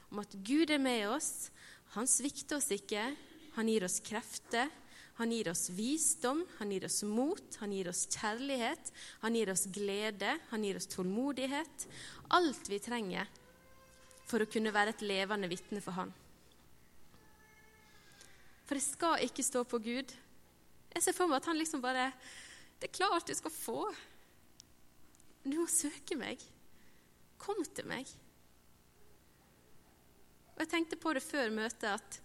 Om 0.10 0.24
at 0.24 0.34
Gud 0.46 0.72
er 0.72 0.82
med 0.82 1.06
oss, 1.12 1.50
han 1.96 2.08
svikter 2.10 2.58
oss 2.58 2.72
ikke, 2.74 3.04
han 3.56 3.70
gir 3.70 3.86
oss 3.86 4.00
krefter, 4.06 4.70
han 5.20 5.34
gir 5.36 5.50
oss 5.52 5.68
visdom, 5.76 6.46
han 6.62 6.72
gir 6.72 6.86
oss 6.88 7.02
mot, 7.04 7.58
han 7.60 7.74
gir 7.76 7.90
oss 7.92 8.06
kjærlighet, 8.08 8.92
han 9.20 9.36
gir 9.36 9.52
oss 9.52 9.66
glede, 9.68 10.38
han 10.48 10.64
gir 10.64 10.80
oss 10.80 10.88
tålmodighet. 10.94 11.86
Alt 12.38 12.72
vi 12.72 12.80
trenger 12.80 13.28
for 14.30 14.40
å 14.40 14.48
kunne 14.48 14.72
være 14.72 14.94
et 14.96 15.04
levende 15.04 15.50
vitne 15.52 15.82
for 15.84 15.98
Han. 15.98 16.14
For 18.70 18.78
det 18.78 18.86
skal 18.86 19.26
ikke 19.26 19.44
stå 19.44 19.66
på 19.66 19.82
Gud. 19.82 20.12
Jeg 20.94 21.06
ser 21.06 21.16
for 21.16 21.30
meg 21.30 21.42
at 21.42 21.50
han 21.52 21.60
liksom 21.60 21.84
bare 21.84 22.10
Det 22.80 22.90
er 22.90 22.96
klart 22.96 23.28
du 23.28 23.36
skal 23.36 23.54
få. 23.54 23.82
Du 25.44 25.56
må 25.60 25.68
søke 25.72 26.16
meg. 26.20 26.42
Kom 27.40 27.60
til 27.64 27.88
meg. 27.88 28.08
Og 30.56 30.64
Jeg 30.64 30.72
tenkte 30.72 31.00
på 31.00 31.14
det 31.16 31.24
før 31.24 31.52
møtet 31.56 31.88
at 31.92 32.20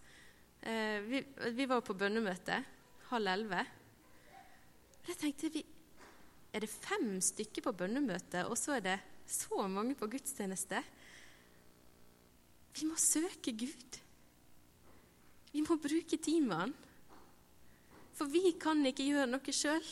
eh, 0.67 0.99
vi, 1.07 1.21
vi 1.55 1.67
var 1.71 1.85
på 1.87 1.95
bønnemøte 1.99 2.61
halv 3.11 3.31
elleve. 3.31 3.63
Jeg 5.05 5.19
tenkte 5.21 5.51
vi, 5.55 5.63
er 6.55 6.65
det 6.65 6.71
fem 6.71 7.19
stykker 7.23 7.67
på 7.67 7.75
bønnemøte, 7.77 8.47
og 8.49 8.57
så 8.59 8.79
er 8.79 8.87
det 8.87 8.97
så 9.27 9.67
mange 9.69 9.95
på 9.99 10.09
gudstjeneste. 10.11 10.81
Vi 12.75 12.89
må 12.89 12.97
søke 12.99 13.55
Gud. 13.55 14.01
Vi 15.53 15.63
må 15.63 15.77
bruke 15.79 16.19
Han. 16.19 16.75
For 18.15 18.31
vi 18.31 18.55
kan 18.61 18.85
ikke 18.87 19.07
gjøre 19.09 19.31
noe 19.31 19.55
sjøl. 19.55 19.87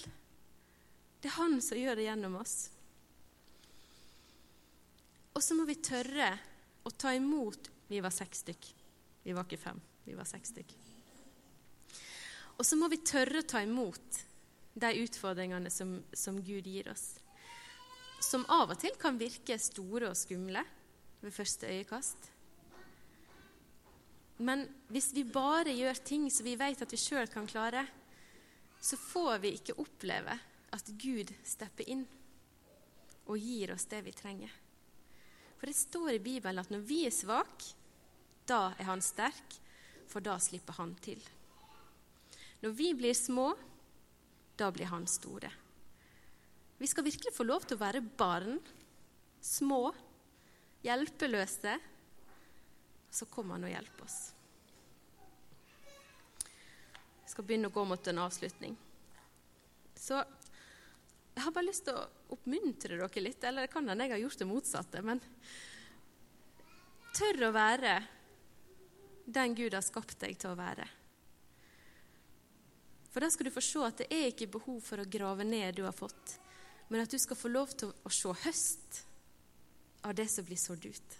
Det 1.22 1.30
er 1.30 1.38
Han 1.38 1.58
som 1.62 1.78
gjør 1.78 1.98
det 1.98 2.06
gjennom 2.06 2.38
oss. 2.38 2.56
Og 5.32 5.42
så 5.42 5.56
må 5.56 5.66
vi 5.66 5.78
tørre 5.82 6.32
å 6.84 6.90
ta 6.90 7.14
imot 7.16 7.70
Vi 7.88 8.00
var 8.00 8.12
seks 8.14 8.44
stykk. 8.44 8.68
Vi 9.22 9.34
var 9.36 9.44
ikke 9.44 9.60
fem, 9.60 9.78
vi 10.06 10.14
var 10.16 10.26
seks 10.26 10.54
stykk. 10.54 10.70
Og 12.56 12.64
så 12.66 12.78
må 12.80 12.88
vi 12.88 13.02
tørre 13.04 13.42
å 13.42 13.46
ta 13.48 13.60
imot 13.62 14.22
de 14.72 14.90
utfordringene 15.02 15.70
som, 15.70 15.98
som 16.16 16.38
Gud 16.42 16.66
gir 16.66 16.88
oss. 16.88 17.18
Som 18.24 18.46
av 18.48 18.72
og 18.72 18.80
til 18.80 18.96
kan 19.00 19.18
virke 19.20 19.58
store 19.60 20.08
og 20.08 20.16
skumle 20.18 20.62
ved 21.20 21.34
første 21.34 21.68
øyekast. 21.68 22.30
Men 24.42 24.64
hvis 24.90 25.12
vi 25.14 25.26
bare 25.28 25.74
gjør 25.76 26.00
ting 26.06 26.28
som 26.32 26.48
vi 26.48 26.56
vet 26.58 26.82
at 26.82 26.92
vi 26.92 26.98
sjøl 26.98 27.28
kan 27.30 27.46
klare, 27.50 27.84
så 28.82 28.96
får 28.98 29.38
vi 29.38 29.54
ikke 29.56 29.78
oppleve 29.78 30.34
at 30.74 30.88
Gud 30.98 31.30
stepper 31.46 31.86
inn 31.86 32.02
og 33.30 33.38
gir 33.38 33.70
oss 33.74 33.86
det 33.86 34.00
vi 34.02 34.14
trenger. 34.16 34.50
For 35.60 35.70
det 35.70 35.78
står 35.78 36.16
i 36.16 36.22
Bibelen 36.24 36.58
at 36.58 36.72
når 36.74 36.82
vi 36.88 37.04
er 37.06 37.14
svake, 37.14 37.76
da 38.50 38.72
er 38.74 38.88
Han 38.88 39.04
sterk, 39.04 39.54
for 40.10 40.24
da 40.24 40.34
slipper 40.42 40.74
Han 40.80 40.96
til. 40.98 41.22
Når 42.64 42.74
vi 42.74 42.88
blir 42.98 43.14
små, 43.14 43.52
da 44.58 44.72
blir 44.74 44.90
Han 44.90 45.06
store. 45.06 45.52
Vi 46.82 46.90
skal 46.90 47.06
virkelig 47.06 47.30
få 47.36 47.46
lov 47.46 47.62
til 47.62 47.78
å 47.78 47.84
være 47.84 48.02
barn, 48.02 48.58
små, 49.38 49.92
hjelpeløse. 50.82 51.78
Så 53.14 53.30
kommer 53.30 53.54
Han 53.54 53.70
og 53.70 53.76
hjelper 53.76 54.08
oss. 54.10 54.20
Skal 57.32 57.46
begynne 57.48 57.70
å 57.70 57.74
gå 57.74 57.84
mot 57.88 58.08
en 58.12 58.22
avslutning. 58.26 58.76
Så 59.96 60.18
jeg 61.32 61.44
har 61.46 61.54
bare 61.54 61.68
lyst 61.70 61.86
til 61.86 61.96
å 61.96 62.08
oppmuntre 62.34 62.98
dere 62.98 63.22
litt, 63.24 63.44
eller 63.44 63.64
det 63.64 63.72
kan 63.72 63.88
hende 63.88 64.04
jeg 64.04 64.12
har 64.12 64.24
gjort 64.26 64.42
det 64.42 64.48
motsatte, 64.50 65.02
men 65.06 65.22
tør 67.16 67.46
å 67.48 67.54
være 67.54 67.94
den 69.24 69.54
Gud 69.56 69.72
har 69.72 69.84
skapt 69.84 70.18
deg 70.20 70.36
til 70.40 70.52
å 70.52 70.58
være. 70.58 70.88
For 73.12 73.24
da 73.24 73.30
skal 73.32 73.48
du 73.48 73.54
få 73.54 73.64
se 73.64 73.80
at 73.86 74.02
det 74.02 74.08
er 74.12 74.28
ikke 74.30 74.50
behov 74.52 74.80
for 74.84 75.00
å 75.00 75.08
grave 75.08 75.44
ned 75.44 75.76
du 75.76 75.84
har 75.86 75.96
fått, 75.96 76.36
men 76.88 77.04
at 77.04 77.12
du 77.12 77.18
skal 77.20 77.38
få 77.38 77.48
lov 77.52 77.72
til 77.76 77.92
å 77.92 78.12
se 78.12 78.32
høst 78.44 79.02
av 80.04 80.16
det 80.18 80.28
som 80.32 80.44
blir 80.44 80.60
sådd 80.60 80.84
ut. 80.84 81.18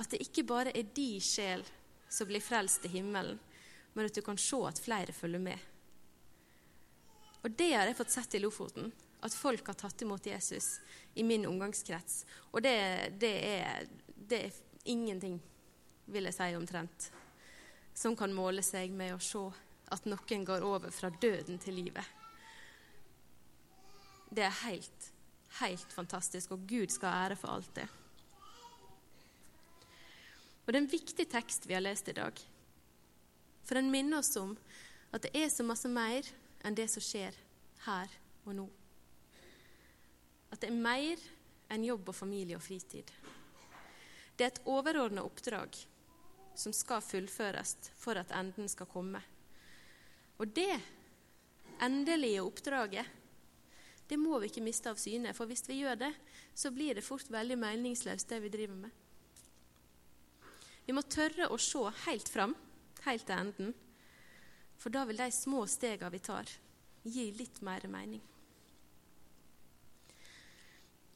At 0.00 0.12
det 0.12 0.22
ikke 0.24 0.46
bare 0.48 0.72
er 0.76 0.92
de 0.96 1.12
sjel 1.24 1.64
som 2.08 2.28
blir 2.28 2.44
frelst 2.44 2.84
til 2.84 2.94
himmelen, 3.00 3.40
men 3.92 4.06
at 4.06 4.14
du 4.14 4.22
kan 4.22 4.38
se 4.38 4.58
at 4.68 4.80
flere 4.80 5.12
følger 5.12 5.42
med. 5.42 5.58
Og 7.42 7.50
det 7.56 7.72
har 7.72 7.88
jeg 7.88 7.96
fått 7.96 8.12
sett 8.12 8.36
i 8.36 8.42
Lofoten. 8.42 8.90
At 9.20 9.36
folk 9.36 9.66
har 9.68 9.76
tatt 9.76 10.02
imot 10.02 10.26
Jesus 10.26 10.78
i 11.14 11.24
min 11.24 11.46
omgangskrets. 11.48 12.24
Og 12.52 12.62
det, 12.64 12.76
det, 13.20 13.32
er, 13.60 13.88
det 14.16 14.44
er, 14.46 14.60
ingenting, 14.88 15.36
vil 16.08 16.24
jeg 16.24 16.36
si 16.36 16.54
omtrent, 16.56 17.10
som 17.94 18.16
kan 18.16 18.32
måle 18.32 18.62
seg 18.64 18.94
med 18.96 19.12
å 19.12 19.20
se 19.20 19.42
at 19.92 20.06
noen 20.08 20.46
går 20.48 20.64
over 20.64 20.92
fra 20.94 21.10
døden 21.20 21.60
til 21.60 21.76
livet. 21.76 22.06
Det 24.30 24.46
er 24.46 24.60
helt, 24.62 25.10
helt 25.60 25.92
fantastisk, 25.92 26.54
og 26.54 26.64
Gud 26.70 26.94
skal 26.94 27.12
ha 27.12 27.26
ære 27.26 27.36
for 27.36 27.52
alt 27.52 27.74
det. 27.76 27.88
Og 30.64 30.72
Det 30.72 30.78
er 30.78 30.84
en 30.84 30.92
viktig 30.92 31.26
tekst 31.28 31.66
vi 31.66 31.74
har 31.74 31.84
lest 31.84 32.08
i 32.08 32.16
dag. 32.16 32.40
For 33.64 33.78
den 33.78 33.90
minner 33.92 34.20
oss 34.20 34.34
om 34.40 34.56
at 35.10 35.24
det 35.26 35.32
er 35.36 35.50
så 35.52 35.66
masse 35.66 35.90
mer 35.90 36.26
enn 36.64 36.76
det 36.76 36.88
som 36.92 37.04
skjer 37.04 37.36
her 37.86 38.12
og 38.44 38.56
nå. 38.56 38.66
At 40.50 40.62
det 40.62 40.70
er 40.70 40.82
mer 40.82 41.22
enn 41.70 41.86
jobb 41.86 42.10
og 42.10 42.16
familie 42.16 42.58
og 42.58 42.64
fritid. 42.64 43.10
Det 44.36 44.46
er 44.46 44.52
et 44.54 44.64
overordna 44.68 45.22
oppdrag 45.26 45.76
som 46.58 46.74
skal 46.74 47.04
fullføres 47.04 47.76
for 48.00 48.18
at 48.20 48.32
enden 48.36 48.68
skal 48.68 48.88
komme. 48.90 49.20
Og 50.40 50.50
det 50.56 50.72
endelige 51.80 52.42
oppdraget 52.42 53.16
det 54.10 54.18
må 54.18 54.40
vi 54.42 54.48
ikke 54.50 54.64
miste 54.64 54.90
av 54.90 54.98
syne, 54.98 55.30
for 55.36 55.46
hvis 55.46 55.62
vi 55.68 55.76
gjør 55.84 56.00
det, 56.00 56.10
så 56.50 56.72
blir 56.74 56.96
det 56.98 57.04
fort 57.06 57.28
veldig 57.30 57.54
meningsløst, 57.60 58.26
det 58.26 58.40
vi 58.42 58.50
driver 58.50 58.80
med. 58.80 58.90
Vi 60.82 60.96
må 60.96 61.04
tørre 61.06 61.46
å 61.46 61.58
se 61.62 61.84
helt 62.08 62.26
fram, 62.26 62.56
helt 63.06 63.26
til 63.26 63.36
enden, 63.36 63.72
for 64.80 64.92
da 64.92 65.04
vil 65.08 65.20
de 65.20 65.28
små 65.34 65.64
stegene 65.68 66.12
vi 66.12 66.22
tar, 66.24 66.48
gi 67.04 67.30
litt 67.36 67.60
mer 67.64 67.86
mening. 67.88 68.22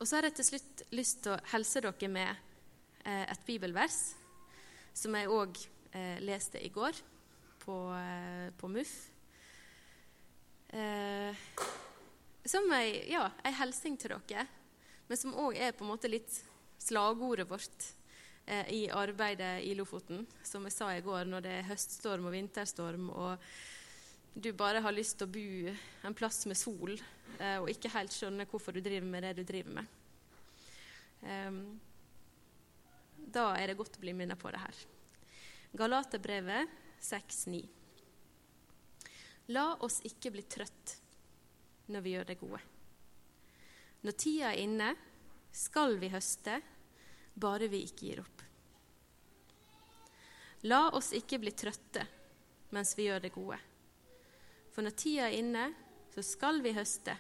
Og 0.00 0.08
så 0.08 0.18
har 0.18 0.28
jeg 0.28 0.36
til 0.38 0.48
slutt 0.50 0.84
lyst 0.96 1.22
til 1.24 1.32
å 1.32 1.40
helse 1.52 1.80
dere 1.84 2.10
med 2.12 2.30
eh, 3.06 3.24
et 3.24 3.44
bibelvers 3.46 3.98
som 4.94 5.14
jeg 5.16 5.30
òg 5.32 5.58
eh, 5.94 6.18
leste 6.20 6.60
i 6.60 6.70
går 6.74 6.98
på, 7.62 7.76
eh, 7.96 8.48
på 8.58 8.70
MUF. 8.70 8.94
Som 12.44 12.72
ei, 12.74 13.06
ja, 13.12 13.28
ei 13.46 13.54
til 13.54 14.10
dere, 14.10 14.46
men 15.08 15.20
som 15.20 15.36
òg 15.38 15.56
er 15.56 15.72
på 15.72 15.86
en 15.86 15.92
måte 15.92 16.10
litt 16.10 16.40
slagordet 16.82 17.46
vårt 17.48 17.86
eh, 18.46 18.68
i 18.74 18.82
arbeidet 18.90 19.62
i 19.64 19.74
Lofoten. 19.78 20.26
Som 20.42 20.68
jeg 20.68 20.76
sa 20.76 20.90
i 20.94 21.02
går, 21.04 21.24
når 21.30 21.44
det 21.44 21.54
er 21.58 21.68
høststorm 21.68 22.28
og 22.28 22.34
vinterstorm, 22.36 23.10
og 23.10 23.48
du 24.34 24.50
bare 24.56 24.82
har 24.82 24.94
lyst 24.94 25.18
til 25.18 25.28
å 25.28 25.34
bo 25.34 25.74
en 26.08 26.16
plass 26.16 26.42
med 26.50 26.58
sol 26.58 26.96
eh, 26.96 27.58
og 27.60 27.68
ikke 27.70 27.92
helt 27.94 28.14
skjønner 28.14 28.48
hvorfor 28.50 28.74
du 28.74 28.82
driver 28.82 29.06
med 29.06 29.22
det 29.28 29.36
du 29.38 29.44
driver 29.46 29.78
med. 29.78 30.00
Um, 31.24 31.60
da 33.16 33.52
er 33.56 33.70
det 33.70 33.78
godt 33.78 33.96
å 33.96 34.02
bli 34.02 34.12
minnet 34.16 34.40
på 34.40 34.50
det 34.52 34.60
her. 34.60 34.82
Galaterbrevet 35.78 36.74
6,9. 37.02 37.62
La 39.54 39.70
oss 39.84 40.00
ikke 40.08 40.32
bli 40.34 40.44
trøtt 40.48 40.98
når 41.92 42.04
vi 42.04 42.14
gjør 42.14 42.28
det 42.28 42.38
gode. 42.40 42.60
Når 44.04 44.16
tida 44.20 44.52
er 44.52 44.62
inne, 44.62 44.90
skal 45.54 45.96
vi 46.00 46.10
høste, 46.12 46.58
bare 47.34 47.68
vi 47.68 47.84
ikke 47.84 48.08
gir 48.08 48.22
opp. 48.22 48.42
La 50.64 50.88
oss 50.96 51.12
ikke 51.16 51.40
bli 51.42 51.52
trøtte 51.52 52.06
mens 52.74 52.94
vi 52.98 53.06
gjør 53.06 53.22
det 53.22 53.34
gode. 53.34 53.58
For 54.74 54.82
når 54.82 54.96
tida 54.98 55.28
er 55.28 55.38
inne, 55.38 55.68
så 56.14 56.22
skal 56.26 56.58
vi 56.64 56.72
høste, 56.74 57.14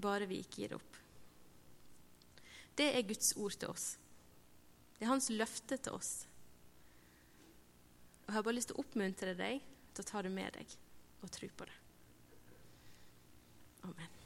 bare 0.00 0.28
vi 0.28 0.40
ikke 0.40 0.62
gir 0.62 0.76
opp. 0.78 0.96
Det 2.78 2.86
er 2.94 3.06
Guds 3.08 3.34
ord 3.36 3.56
til 3.58 3.72
oss. 3.72 3.88
Det 4.96 5.04
er 5.04 5.12
hans 5.12 5.28
løfte 5.34 5.76
til 5.76 5.98
oss. 5.98 6.12
Og 8.22 8.30
Jeg 8.30 8.38
har 8.38 8.46
bare 8.46 8.58
lyst 8.58 8.70
til 8.70 8.78
å 8.78 8.84
oppmuntre 8.84 9.34
deg 9.36 9.64
til 9.92 10.04
å 10.04 10.10
ta 10.12 10.22
det 10.24 10.32
med 10.32 10.54
deg 10.56 10.78
og 11.24 11.32
tro 11.34 11.48
på 11.48 11.68
det. 11.68 11.78
Amen. 13.88 14.17